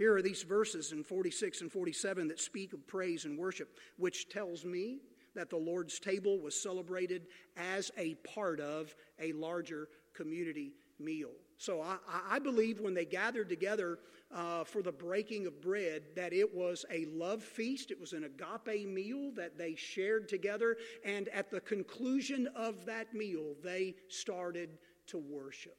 Here 0.00 0.16
are 0.16 0.22
these 0.22 0.44
verses 0.44 0.92
in 0.92 1.04
46 1.04 1.60
and 1.60 1.70
47 1.70 2.28
that 2.28 2.40
speak 2.40 2.72
of 2.72 2.86
praise 2.86 3.26
and 3.26 3.38
worship, 3.38 3.76
which 3.98 4.30
tells 4.30 4.64
me 4.64 5.00
that 5.34 5.50
the 5.50 5.58
Lord's 5.58 6.00
table 6.00 6.40
was 6.40 6.58
celebrated 6.58 7.26
as 7.54 7.90
a 7.98 8.14
part 8.14 8.60
of 8.60 8.94
a 9.18 9.34
larger 9.34 9.88
community 10.14 10.72
meal. 10.98 11.32
So 11.58 11.82
I, 11.82 11.98
I 12.30 12.38
believe 12.38 12.80
when 12.80 12.94
they 12.94 13.04
gathered 13.04 13.50
together 13.50 13.98
uh, 14.34 14.64
for 14.64 14.80
the 14.80 14.90
breaking 14.90 15.46
of 15.46 15.60
bread 15.60 16.04
that 16.16 16.32
it 16.32 16.54
was 16.54 16.86
a 16.90 17.04
love 17.04 17.42
feast. 17.42 17.90
It 17.90 18.00
was 18.00 18.14
an 18.14 18.24
agape 18.24 18.88
meal 18.88 19.32
that 19.32 19.58
they 19.58 19.74
shared 19.74 20.30
together. 20.30 20.78
And 21.04 21.28
at 21.28 21.50
the 21.50 21.60
conclusion 21.60 22.48
of 22.56 22.86
that 22.86 23.12
meal, 23.12 23.54
they 23.62 23.96
started 24.08 24.78
to 25.08 25.18
worship. 25.18 25.76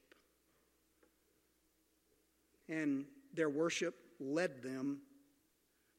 And 2.68 3.06
their 3.34 3.50
worship 3.50 3.96
led 4.22 4.62
them 4.62 5.00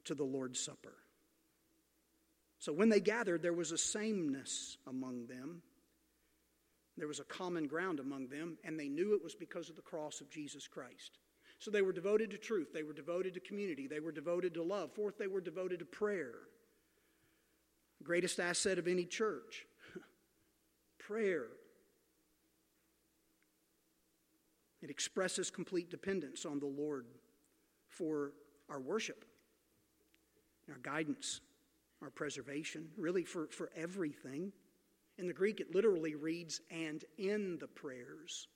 to 0.05 0.15
the 0.15 0.23
Lord's 0.23 0.59
Supper. 0.59 0.95
So 2.59 2.71
when 2.71 2.89
they 2.89 2.99
gathered, 2.99 3.41
there 3.41 3.53
was 3.53 3.71
a 3.71 3.77
sameness 3.77 4.77
among 4.88 5.27
them. 5.27 5.62
There 6.97 7.07
was 7.07 7.19
a 7.19 7.25
common 7.25 7.67
ground 7.67 7.99
among 7.99 8.27
them, 8.27 8.57
and 8.63 8.79
they 8.79 8.88
knew 8.88 9.13
it 9.13 9.23
was 9.23 9.36
because 9.36 9.69
of 9.69 9.75
the 9.75 9.81
cross 9.81 10.21
of 10.21 10.29
Jesus 10.29 10.67
Christ. 10.67 11.17
So 11.59 11.71
they 11.71 11.81
were 11.81 11.93
devoted 11.93 12.31
to 12.31 12.38
truth, 12.38 12.69
they 12.73 12.83
were 12.83 12.93
devoted 12.93 13.33
to 13.33 13.39
community, 13.39 13.88
they 13.88 13.99
were 13.99 14.12
devoted 14.12 14.53
to 14.53 14.63
love. 14.63 14.91
Fourth, 14.93 15.17
they 15.17 15.27
were 15.27 15.41
devoted 15.41 15.79
to 15.79 15.86
prayer. 15.86 16.33
Greatest 18.03 18.39
asset 18.39 18.77
of 18.77 18.88
any 18.88 19.05
church 19.05 19.65
prayer. 20.99 21.47
It 24.81 24.89
expresses 24.89 25.49
complete 25.49 25.89
dependence 25.89 26.45
on 26.45 26.59
the 26.59 26.65
Lord 26.65 27.05
for 27.93 28.34
our 28.69 28.79
worship, 28.79 29.25
our 30.69 30.79
guidance, 30.82 31.41
our 32.01 32.10
preservation, 32.10 32.88
really 32.97 33.23
for, 33.23 33.47
for 33.47 33.69
everything. 33.75 34.51
In 35.17 35.27
the 35.27 35.34
Greek, 35.34 35.60
it 35.60 35.73
literally 35.73 36.15
reads, 36.15 36.62
and 36.71 37.03
in 37.17 37.58
the 37.60 37.67
prayers. 37.67 38.47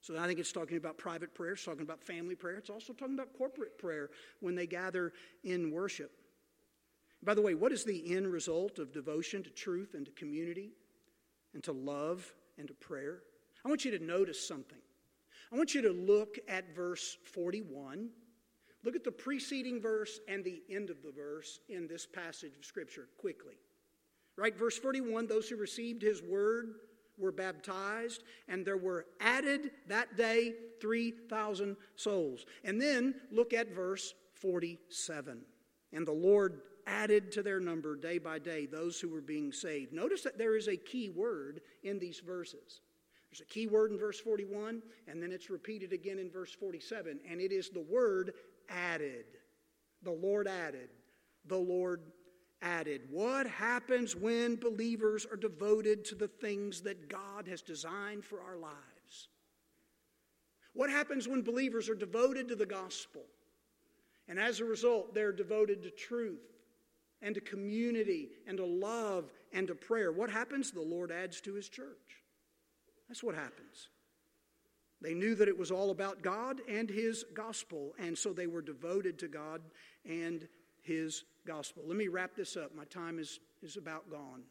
So 0.00 0.18
I 0.18 0.26
think 0.26 0.40
it's 0.40 0.52
talking 0.52 0.76
about 0.76 0.98
private 0.98 1.32
prayer, 1.32 1.52
it's 1.52 1.64
talking 1.64 1.82
about 1.82 2.02
family 2.02 2.34
prayer, 2.34 2.56
it's 2.56 2.70
also 2.70 2.92
talking 2.92 3.14
about 3.14 3.32
corporate 3.38 3.78
prayer 3.78 4.10
when 4.40 4.56
they 4.56 4.66
gather 4.66 5.12
in 5.44 5.70
worship. 5.70 6.10
By 7.22 7.34
the 7.34 7.42
way, 7.42 7.54
what 7.54 7.70
is 7.70 7.84
the 7.84 8.16
end 8.16 8.26
result 8.26 8.80
of 8.80 8.92
devotion 8.92 9.44
to 9.44 9.50
truth 9.50 9.94
and 9.94 10.04
to 10.06 10.12
community 10.12 10.72
and 11.54 11.62
to 11.62 11.72
love 11.72 12.34
and 12.58 12.66
to 12.66 12.74
prayer? 12.74 13.20
I 13.64 13.68
want 13.68 13.84
you 13.84 13.96
to 13.96 14.04
notice 14.04 14.44
something. 14.46 14.80
I 15.52 15.56
want 15.56 15.74
you 15.74 15.82
to 15.82 15.92
look 15.92 16.38
at 16.48 16.74
verse 16.74 17.18
41. 17.24 18.08
Look 18.84 18.96
at 18.96 19.04
the 19.04 19.12
preceding 19.12 19.80
verse 19.80 20.18
and 20.26 20.42
the 20.42 20.62
end 20.70 20.88
of 20.88 21.02
the 21.02 21.12
verse 21.12 21.60
in 21.68 21.86
this 21.86 22.06
passage 22.06 22.56
of 22.58 22.64
Scripture 22.64 23.08
quickly. 23.18 23.54
Right? 24.36 24.56
Verse 24.56 24.78
41 24.78 25.26
those 25.26 25.48
who 25.48 25.56
received 25.56 26.02
his 26.02 26.22
word 26.22 26.74
were 27.18 27.32
baptized, 27.32 28.24
and 28.48 28.64
there 28.64 28.78
were 28.78 29.04
added 29.20 29.70
that 29.88 30.16
day 30.16 30.54
3,000 30.80 31.76
souls. 31.96 32.46
And 32.64 32.80
then 32.80 33.14
look 33.30 33.52
at 33.52 33.74
verse 33.74 34.14
47. 34.34 35.42
And 35.92 36.06
the 36.06 36.12
Lord 36.12 36.62
added 36.86 37.30
to 37.32 37.42
their 37.42 37.60
number 37.60 37.94
day 37.94 38.18
by 38.18 38.38
day 38.38 38.66
those 38.66 38.98
who 38.98 39.10
were 39.10 39.20
being 39.20 39.52
saved. 39.52 39.92
Notice 39.92 40.22
that 40.22 40.38
there 40.38 40.56
is 40.56 40.68
a 40.68 40.76
key 40.76 41.10
word 41.10 41.60
in 41.82 41.98
these 41.98 42.20
verses. 42.20 42.80
There's 43.32 43.40
a 43.40 43.44
key 43.46 43.66
word 43.66 43.92
in 43.92 43.98
verse 43.98 44.20
41, 44.20 44.82
and 45.08 45.22
then 45.22 45.32
it's 45.32 45.48
repeated 45.48 45.94
again 45.94 46.18
in 46.18 46.30
verse 46.30 46.52
47, 46.52 47.18
and 47.26 47.40
it 47.40 47.50
is 47.50 47.70
the 47.70 47.80
word 47.80 48.34
added. 48.68 49.24
The 50.02 50.10
Lord 50.10 50.46
added. 50.46 50.90
The 51.46 51.56
Lord 51.56 52.02
added. 52.60 53.00
What 53.10 53.46
happens 53.46 54.14
when 54.14 54.56
believers 54.56 55.24
are 55.24 55.38
devoted 55.38 56.04
to 56.06 56.14
the 56.14 56.28
things 56.28 56.82
that 56.82 57.08
God 57.08 57.48
has 57.48 57.62
designed 57.62 58.22
for 58.22 58.42
our 58.42 58.58
lives? 58.58 59.28
What 60.74 60.90
happens 60.90 61.26
when 61.26 61.40
believers 61.40 61.88
are 61.88 61.94
devoted 61.94 62.48
to 62.48 62.54
the 62.54 62.66
gospel? 62.66 63.22
And 64.28 64.38
as 64.38 64.60
a 64.60 64.66
result, 64.66 65.14
they're 65.14 65.32
devoted 65.32 65.82
to 65.84 65.90
truth 65.90 66.52
and 67.22 67.34
to 67.34 67.40
community 67.40 68.28
and 68.46 68.58
to 68.58 68.66
love 68.66 69.32
and 69.54 69.68
to 69.68 69.74
prayer. 69.74 70.12
What 70.12 70.28
happens? 70.28 70.70
The 70.70 70.82
Lord 70.82 71.10
adds 71.10 71.40
to 71.42 71.54
his 71.54 71.70
church. 71.70 72.21
That's 73.12 73.22
what 73.22 73.34
happens. 73.34 73.90
They 75.02 75.12
knew 75.12 75.34
that 75.34 75.46
it 75.46 75.58
was 75.58 75.70
all 75.70 75.90
about 75.90 76.22
God 76.22 76.62
and 76.66 76.88
His 76.88 77.26
gospel, 77.34 77.92
and 77.98 78.16
so 78.16 78.32
they 78.32 78.46
were 78.46 78.62
devoted 78.62 79.18
to 79.18 79.28
God 79.28 79.60
and 80.08 80.48
His 80.80 81.24
gospel. 81.46 81.82
Let 81.86 81.98
me 81.98 82.08
wrap 82.08 82.34
this 82.34 82.56
up. 82.56 82.74
My 82.74 82.86
time 82.86 83.18
is, 83.18 83.38
is 83.62 83.76
about 83.76 84.10
gone. 84.10 84.44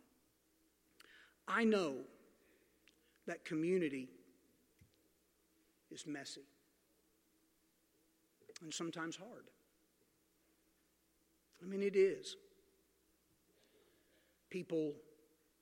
I 1.47 1.63
know 1.63 1.95
that 3.25 3.45
community 3.45 4.09
is 5.89 6.05
messy 6.05 6.45
and 8.61 8.71
sometimes 8.71 9.15
hard. 9.15 9.45
I 11.63 11.65
mean, 11.65 11.81
it 11.81 11.95
is. 11.95 12.35
People 14.51 14.93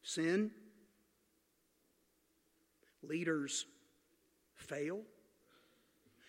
sin, 0.04 0.52
leaders 3.04 3.66
fail. 4.56 5.02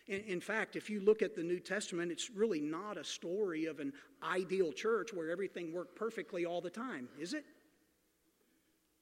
In, 0.08 0.40
fact, 0.40 0.74
if 0.74 0.90
you 0.90 1.00
look 1.00 1.22
at 1.22 1.36
the 1.36 1.42
New 1.42 1.60
Testament, 1.60 2.10
it's 2.10 2.30
really 2.30 2.60
not 2.60 2.96
a 2.96 3.04
story 3.04 3.66
of 3.66 3.78
an 3.78 3.92
ideal 4.24 4.72
church 4.72 5.12
where 5.12 5.30
everything 5.30 5.72
worked 5.72 5.94
perfectly 5.94 6.44
all 6.44 6.60
the 6.60 6.70
time, 6.70 7.08
is 7.20 7.32
it? 7.32 7.44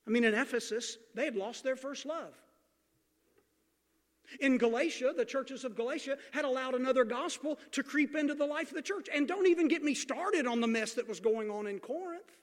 I 0.06 0.10
mean, 0.10 0.24
in 0.24 0.34
Ephesus, 0.34 0.98
they 1.14 1.24
had 1.24 1.34
lost 1.34 1.64
their 1.64 1.76
first 1.76 2.04
love. 2.04 2.34
In 4.40 4.58
Galatia, 4.58 5.14
the 5.16 5.24
churches 5.24 5.64
of 5.64 5.76
Galatia 5.76 6.18
had 6.32 6.44
allowed 6.44 6.74
another 6.74 7.04
gospel 7.04 7.58
to 7.72 7.82
creep 7.82 8.14
into 8.14 8.34
the 8.34 8.44
life 8.44 8.68
of 8.68 8.74
the 8.74 8.82
church. 8.82 9.08
And 9.14 9.26
don't 9.26 9.46
even 9.46 9.68
get 9.68 9.82
me 9.82 9.94
started 9.94 10.46
on 10.46 10.60
the 10.60 10.66
mess 10.66 10.92
that 10.94 11.08
was 11.08 11.20
going 11.20 11.50
on 11.50 11.66
in 11.66 11.78
Corinth. 11.78 12.36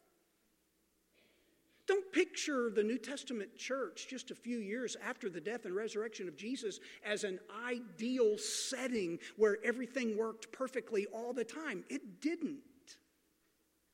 Don't 1.88 2.12
picture 2.12 2.72
the 2.72 2.84
New 2.84 2.98
Testament 2.98 3.56
church 3.56 4.08
just 4.10 4.32
a 4.32 4.36
few 4.36 4.58
years 4.58 4.98
after 5.06 5.30
the 5.30 5.40
death 5.40 5.66
and 5.66 5.76
resurrection 5.76 6.28
of 6.28 6.36
Jesus 6.36 6.80
as 7.06 7.24
an 7.24 7.40
ideal 7.68 8.38
setting 8.38 9.20
where 9.38 9.58
everything 9.64 10.18
worked 10.18 10.52
perfectly 10.52 11.06
all 11.14 11.32
the 11.32 11.44
time. 11.44 11.84
It 11.90 12.22
didn't. 12.22 12.60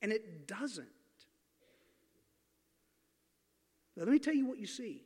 And 0.01 0.11
it 0.11 0.47
doesn't. 0.47 0.87
Let 3.97 4.07
me 4.07 4.19
tell 4.19 4.33
you 4.33 4.45
what 4.45 4.57
you 4.57 4.67
see. 4.67 5.03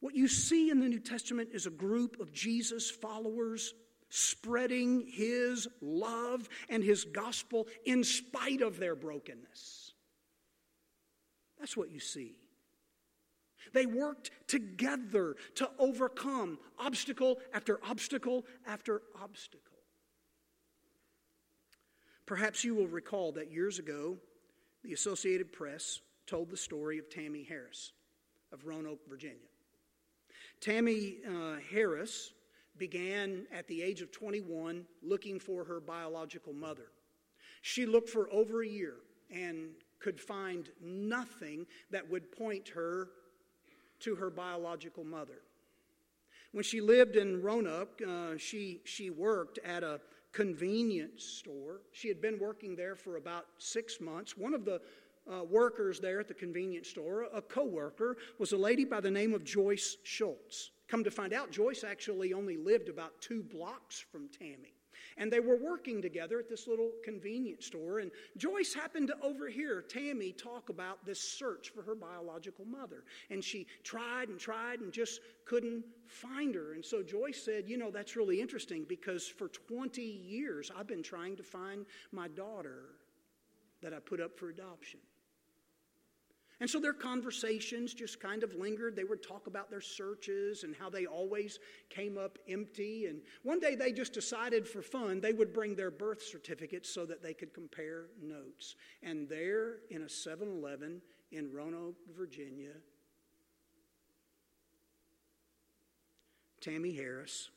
What 0.00 0.16
you 0.16 0.26
see 0.26 0.70
in 0.70 0.80
the 0.80 0.88
New 0.88 0.98
Testament 0.98 1.50
is 1.52 1.66
a 1.66 1.70
group 1.70 2.18
of 2.18 2.32
Jesus 2.32 2.90
followers 2.90 3.74
spreading 4.08 5.06
his 5.06 5.68
love 5.80 6.48
and 6.68 6.82
his 6.82 7.04
gospel 7.04 7.66
in 7.86 8.04
spite 8.04 8.60
of 8.60 8.78
their 8.78 8.94
brokenness. 8.94 9.81
That's 11.62 11.76
what 11.76 11.92
you 11.92 12.00
see. 12.00 12.34
They 13.72 13.86
worked 13.86 14.32
together 14.48 15.36
to 15.54 15.70
overcome 15.78 16.58
obstacle 16.76 17.38
after 17.54 17.78
obstacle 17.88 18.44
after 18.66 19.02
obstacle. 19.22 19.78
Perhaps 22.26 22.64
you 22.64 22.74
will 22.74 22.88
recall 22.88 23.30
that 23.32 23.52
years 23.52 23.78
ago, 23.78 24.18
the 24.82 24.92
Associated 24.92 25.52
Press 25.52 26.00
told 26.26 26.50
the 26.50 26.56
story 26.56 26.98
of 26.98 27.08
Tammy 27.08 27.44
Harris 27.44 27.92
of 28.52 28.66
Roanoke, 28.66 29.08
Virginia. 29.08 29.36
Tammy 30.60 31.18
uh, 31.24 31.58
Harris 31.70 32.32
began 32.76 33.46
at 33.52 33.68
the 33.68 33.84
age 33.84 34.00
of 34.00 34.10
21 34.10 34.84
looking 35.00 35.38
for 35.38 35.62
her 35.62 35.78
biological 35.78 36.52
mother. 36.52 36.88
She 37.60 37.86
looked 37.86 38.08
for 38.08 38.28
over 38.32 38.64
a 38.64 38.68
year 38.68 38.96
and 39.30 39.70
could 40.02 40.20
find 40.20 40.68
nothing 40.82 41.66
that 41.90 42.08
would 42.10 42.32
point 42.32 42.68
her 42.68 43.08
to 44.00 44.16
her 44.16 44.30
biological 44.30 45.04
mother. 45.04 45.42
When 46.52 46.64
she 46.64 46.80
lived 46.80 47.16
in 47.16 47.40
Roanoke, 47.40 48.02
uh, 48.06 48.36
she, 48.36 48.80
she 48.84 49.10
worked 49.10 49.58
at 49.64 49.82
a 49.82 50.00
convenience 50.32 51.24
store. 51.24 51.80
She 51.92 52.08
had 52.08 52.20
been 52.20 52.38
working 52.38 52.76
there 52.76 52.94
for 52.94 53.16
about 53.16 53.46
six 53.58 54.00
months. 54.00 54.36
One 54.36 54.54
of 54.54 54.64
the 54.64 54.80
uh, 55.32 55.44
workers 55.44 56.00
there 56.00 56.20
at 56.20 56.28
the 56.28 56.34
convenience 56.34 56.88
store, 56.88 57.28
a 57.32 57.40
co-worker, 57.40 58.16
was 58.38 58.52
a 58.52 58.56
lady 58.56 58.84
by 58.84 59.00
the 59.00 59.10
name 59.10 59.34
of 59.34 59.44
Joyce 59.44 59.96
Schultz. 60.02 60.72
Come 60.88 61.04
to 61.04 61.10
find 61.10 61.32
out, 61.32 61.50
Joyce 61.50 61.84
actually 61.84 62.34
only 62.34 62.56
lived 62.56 62.88
about 62.88 63.20
two 63.20 63.42
blocks 63.42 64.04
from 64.10 64.28
Tammy. 64.28 64.74
And 65.16 65.32
they 65.32 65.40
were 65.40 65.56
working 65.56 66.00
together 66.02 66.38
at 66.38 66.48
this 66.48 66.66
little 66.66 66.90
convenience 67.04 67.66
store. 67.66 67.98
And 67.98 68.10
Joyce 68.36 68.74
happened 68.74 69.08
to 69.08 69.16
overhear 69.22 69.82
Tammy 69.82 70.32
talk 70.32 70.68
about 70.68 71.04
this 71.04 71.20
search 71.20 71.70
for 71.70 71.82
her 71.82 71.94
biological 71.94 72.64
mother. 72.64 73.04
And 73.30 73.42
she 73.42 73.66
tried 73.84 74.28
and 74.28 74.38
tried 74.38 74.80
and 74.80 74.92
just 74.92 75.20
couldn't 75.44 75.84
find 76.06 76.54
her. 76.54 76.74
And 76.74 76.84
so 76.84 77.02
Joyce 77.02 77.42
said, 77.44 77.68
You 77.68 77.76
know, 77.76 77.90
that's 77.90 78.16
really 78.16 78.40
interesting 78.40 78.84
because 78.88 79.26
for 79.26 79.48
20 79.48 80.02
years 80.02 80.70
I've 80.76 80.86
been 80.86 81.02
trying 81.02 81.36
to 81.36 81.42
find 81.42 81.86
my 82.10 82.28
daughter 82.28 82.84
that 83.82 83.92
I 83.92 83.98
put 83.98 84.20
up 84.20 84.38
for 84.38 84.48
adoption. 84.48 85.00
And 86.62 86.70
so 86.70 86.78
their 86.78 86.92
conversations 86.92 87.92
just 87.92 88.20
kind 88.20 88.44
of 88.44 88.54
lingered. 88.54 88.94
They 88.94 89.02
would 89.02 89.20
talk 89.20 89.48
about 89.48 89.68
their 89.68 89.80
searches 89.80 90.62
and 90.62 90.76
how 90.76 90.88
they 90.88 91.06
always 91.06 91.58
came 91.90 92.16
up 92.16 92.38
empty. 92.48 93.06
And 93.06 93.20
one 93.42 93.58
day 93.58 93.74
they 93.74 93.90
just 93.90 94.12
decided 94.12 94.68
for 94.68 94.80
fun 94.80 95.20
they 95.20 95.32
would 95.32 95.52
bring 95.52 95.74
their 95.74 95.90
birth 95.90 96.22
certificates 96.22 96.88
so 96.88 97.04
that 97.06 97.20
they 97.20 97.34
could 97.34 97.52
compare 97.52 98.04
notes. 98.22 98.76
And 99.02 99.28
there 99.28 99.78
in 99.90 100.02
a 100.02 100.08
7 100.08 100.46
Eleven 100.46 101.02
in 101.32 101.52
Roanoke, 101.52 101.96
Virginia, 102.16 102.74
Tammy 106.60 106.94
Harris 106.94 107.50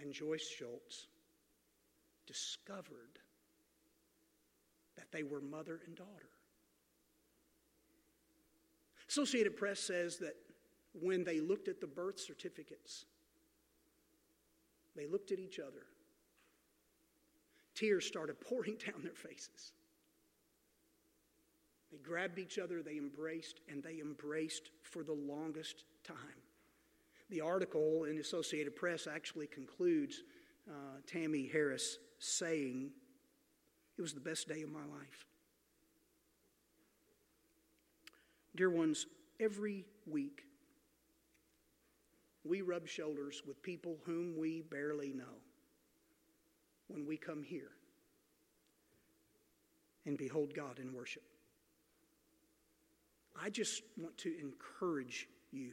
and 0.00 0.14
Joyce 0.14 0.48
Schultz 0.48 1.08
discovered 2.26 3.18
that 4.96 5.12
they 5.12 5.22
were 5.22 5.40
mother 5.40 5.80
and 5.86 5.94
daughter. 5.94 6.30
Associated 9.08 9.56
Press 9.56 9.80
says 9.80 10.18
that 10.18 10.34
when 10.92 11.24
they 11.24 11.40
looked 11.40 11.68
at 11.68 11.80
the 11.80 11.86
birth 11.86 12.18
certificates, 12.18 13.06
they 14.94 15.06
looked 15.06 15.30
at 15.30 15.38
each 15.38 15.58
other. 15.58 15.86
Tears 17.74 18.06
started 18.06 18.40
pouring 18.48 18.76
down 18.76 19.02
their 19.02 19.14
faces. 19.14 19.72
They 21.92 21.98
grabbed 21.98 22.38
each 22.38 22.58
other, 22.58 22.82
they 22.82 22.96
embraced, 22.96 23.60
and 23.68 23.82
they 23.82 24.00
embraced 24.00 24.70
for 24.82 25.04
the 25.04 25.12
longest 25.12 25.84
time. 26.02 26.16
The 27.30 27.40
article 27.40 28.04
in 28.04 28.18
Associated 28.18 28.74
Press 28.74 29.06
actually 29.06 29.46
concludes 29.46 30.22
uh, 30.68 31.00
Tammy 31.06 31.48
Harris 31.52 31.98
saying, 32.18 32.90
it 33.98 34.02
was 34.02 34.12
the 34.12 34.20
best 34.20 34.48
day 34.48 34.62
of 34.62 34.70
my 34.70 34.80
life. 34.80 35.26
Dear 38.54 38.70
ones, 38.70 39.06
every 39.40 39.84
week 40.06 40.42
we 42.44 42.62
rub 42.62 42.86
shoulders 42.86 43.42
with 43.46 43.62
people 43.62 43.96
whom 44.04 44.38
we 44.38 44.62
barely 44.62 45.12
know 45.12 45.24
when 46.88 47.06
we 47.06 47.16
come 47.16 47.42
here 47.42 47.72
and 50.04 50.16
behold 50.16 50.54
God 50.54 50.78
in 50.78 50.94
worship. 50.94 51.22
I 53.40 53.50
just 53.50 53.82
want 53.98 54.16
to 54.18 54.34
encourage 54.40 55.28
you 55.52 55.72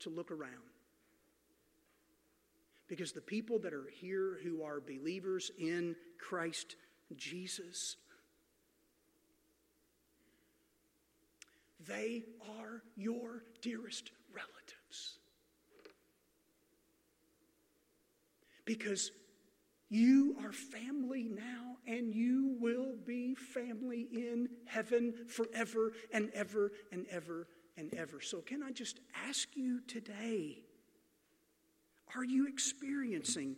to 0.00 0.10
look 0.10 0.30
around 0.30 0.73
because 2.94 3.10
the 3.10 3.20
people 3.20 3.58
that 3.58 3.74
are 3.74 3.90
here 3.92 4.38
who 4.44 4.62
are 4.62 4.78
believers 4.80 5.50
in 5.58 5.96
Christ 6.16 6.76
Jesus, 7.16 7.96
they 11.88 12.22
are 12.60 12.82
your 12.94 13.42
dearest 13.62 14.12
relatives. 14.32 15.18
Because 18.64 19.10
you 19.90 20.36
are 20.44 20.52
family 20.52 21.24
now, 21.28 21.78
and 21.88 22.14
you 22.14 22.56
will 22.60 22.94
be 23.04 23.34
family 23.34 24.06
in 24.12 24.48
heaven 24.66 25.14
forever 25.26 25.90
and 26.12 26.30
ever 26.32 26.70
and 26.92 27.06
ever 27.10 27.48
and 27.76 27.92
ever. 27.92 28.20
So, 28.20 28.38
can 28.38 28.62
I 28.62 28.70
just 28.70 29.00
ask 29.28 29.48
you 29.56 29.80
today? 29.80 30.62
Are 32.16 32.24
you 32.24 32.46
experiencing 32.46 33.56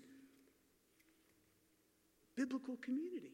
biblical 2.37 2.77
community? 2.77 3.33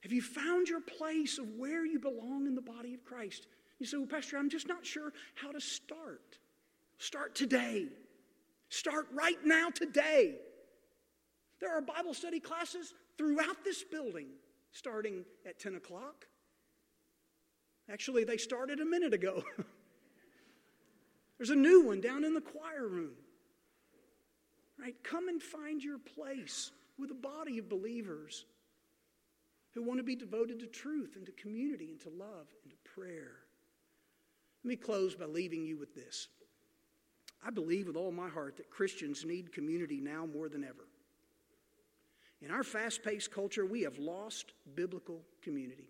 Have 0.00 0.12
you 0.12 0.22
found 0.22 0.68
your 0.68 0.80
place 0.80 1.38
of 1.38 1.46
where 1.56 1.84
you 1.84 1.98
belong 1.98 2.46
in 2.46 2.54
the 2.54 2.62
body 2.62 2.94
of 2.94 3.04
Christ? 3.04 3.46
You 3.78 3.86
say, 3.86 3.96
Well, 3.96 4.06
Pastor, 4.06 4.36
I'm 4.36 4.50
just 4.50 4.68
not 4.68 4.86
sure 4.86 5.12
how 5.34 5.52
to 5.52 5.60
start. 5.60 6.38
Start 6.98 7.34
today. 7.34 7.88
Start 8.68 9.06
right 9.12 9.38
now, 9.44 9.70
today. 9.70 10.36
There 11.60 11.76
are 11.76 11.80
Bible 11.80 12.14
study 12.14 12.40
classes 12.40 12.94
throughout 13.18 13.64
this 13.64 13.82
building 13.84 14.28
starting 14.72 15.24
at 15.46 15.58
10 15.58 15.76
o'clock 15.76 16.26
Actually, 17.90 18.24
they 18.24 18.36
started 18.36 18.80
a 18.80 18.84
minute 18.84 19.14
ago. 19.14 19.42
There's 21.38 21.50
a 21.50 21.56
new 21.56 21.86
one 21.86 22.00
down 22.00 22.24
in 22.24 22.34
the 22.34 22.40
choir 22.40 22.86
room. 22.86 23.14
Right? 24.78 24.94
Come 25.02 25.28
and 25.28 25.42
find 25.42 25.82
your 25.82 25.98
place 25.98 26.70
with 26.98 27.10
a 27.10 27.14
body 27.14 27.58
of 27.58 27.68
believers 27.68 28.44
who 29.72 29.82
want 29.82 29.98
to 29.98 30.04
be 30.04 30.16
devoted 30.16 30.60
to 30.60 30.66
truth 30.66 31.16
and 31.16 31.26
to 31.26 31.32
community 31.32 31.90
and 31.90 32.00
to 32.00 32.08
love 32.08 32.46
and 32.62 32.72
to 32.72 32.90
prayer. 32.94 33.36
Let 34.64 34.68
me 34.68 34.76
close 34.76 35.14
by 35.14 35.26
leaving 35.26 35.64
you 35.64 35.76
with 35.76 35.94
this. 35.94 36.28
I 37.46 37.50
believe 37.50 37.86
with 37.86 37.96
all 37.96 38.10
my 38.10 38.28
heart 38.28 38.56
that 38.56 38.70
Christians 38.70 39.24
need 39.24 39.52
community 39.52 40.00
now 40.00 40.26
more 40.26 40.48
than 40.48 40.64
ever. 40.64 40.88
In 42.42 42.50
our 42.50 42.64
fast 42.64 43.02
paced 43.02 43.30
culture, 43.30 43.64
we 43.64 43.82
have 43.82 43.98
lost 43.98 44.52
biblical 44.74 45.22
community. 45.42 45.88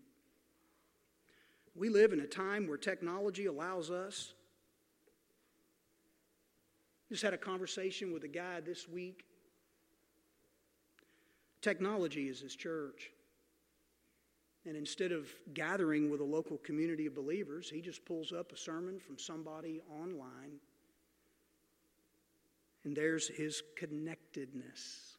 We 1.75 1.89
live 1.89 2.13
in 2.13 2.19
a 2.19 2.27
time 2.27 2.67
where 2.67 2.77
technology 2.77 3.45
allows 3.45 3.91
us. 3.91 4.33
Just 7.09 7.23
had 7.23 7.33
a 7.33 7.37
conversation 7.37 8.11
with 8.11 8.23
a 8.23 8.27
guy 8.27 8.59
this 8.59 8.87
week. 8.87 9.23
Technology 11.61 12.27
is 12.27 12.41
his 12.41 12.55
church. 12.55 13.11
And 14.65 14.75
instead 14.75 15.13
of 15.13 15.29
gathering 15.53 16.11
with 16.11 16.19
a 16.19 16.25
local 16.25 16.57
community 16.57 17.05
of 17.05 17.15
believers, 17.15 17.69
he 17.69 17.79
just 17.79 18.03
pulls 18.03 18.33
up 18.33 18.51
a 18.51 18.57
sermon 18.57 18.99
from 18.99 19.17
somebody 19.17 19.81
online. 19.89 20.59
And 22.83 22.95
there's 22.95 23.29
his 23.29 23.63
connectedness. 23.77 25.15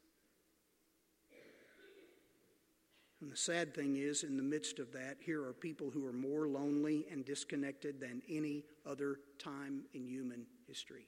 And 3.23 3.33
the 3.33 3.37
sad 3.37 3.75
thing 3.75 3.97
is, 3.97 4.23
in 4.23 4.37
the 4.37 4.43
midst 4.43 4.79
of 4.79 4.93
that, 4.93 5.17
here 5.21 5.45
are 5.45 5.55
people 5.55 5.91
who 5.91 6.07
are 6.07 6.13
more 6.13 6.47
lonely 6.47 7.07
and 7.11 7.25
disconnected 7.25 8.01
than 8.01 8.23
any 8.29 8.65
other 8.87 9.21
time 9.39 9.83
in 9.93 10.07
human 10.07 10.47
history. 10.67 11.07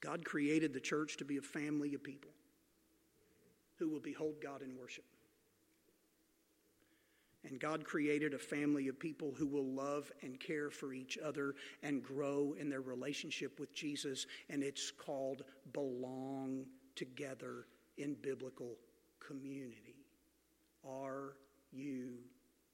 God 0.00 0.24
created 0.24 0.72
the 0.72 0.80
church 0.80 1.16
to 1.18 1.24
be 1.24 1.36
a 1.36 1.42
family 1.42 1.94
of 1.94 2.02
people 2.02 2.30
who 3.78 3.88
will 3.88 4.00
behold 4.00 4.36
God 4.42 4.62
in 4.62 4.76
worship. 4.76 5.04
And 7.48 7.58
God 7.58 7.84
created 7.84 8.34
a 8.34 8.38
family 8.38 8.88
of 8.88 8.98
people 8.98 9.32
who 9.36 9.46
will 9.46 9.64
love 9.64 10.12
and 10.22 10.38
care 10.38 10.70
for 10.70 10.92
each 10.92 11.16
other 11.16 11.54
and 11.82 12.02
grow 12.02 12.54
in 12.58 12.68
their 12.68 12.82
relationship 12.82 13.58
with 13.58 13.72
Jesus. 13.74 14.26
And 14.50 14.62
it's 14.62 14.90
called 14.90 15.44
belong 15.72 16.66
together 16.96 17.66
in 17.96 18.14
biblical 18.22 18.76
community? 19.20 20.06
Are 20.86 21.36
you 21.72 22.18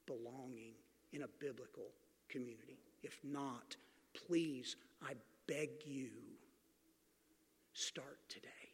belonging 0.06 0.74
in 1.12 1.22
a 1.22 1.28
biblical 1.40 1.90
community? 2.28 2.78
If 3.02 3.18
not, 3.22 3.76
please, 4.14 4.76
I 5.02 5.12
beg 5.46 5.70
you, 5.84 6.10
start 7.76 8.18
today. 8.30 8.65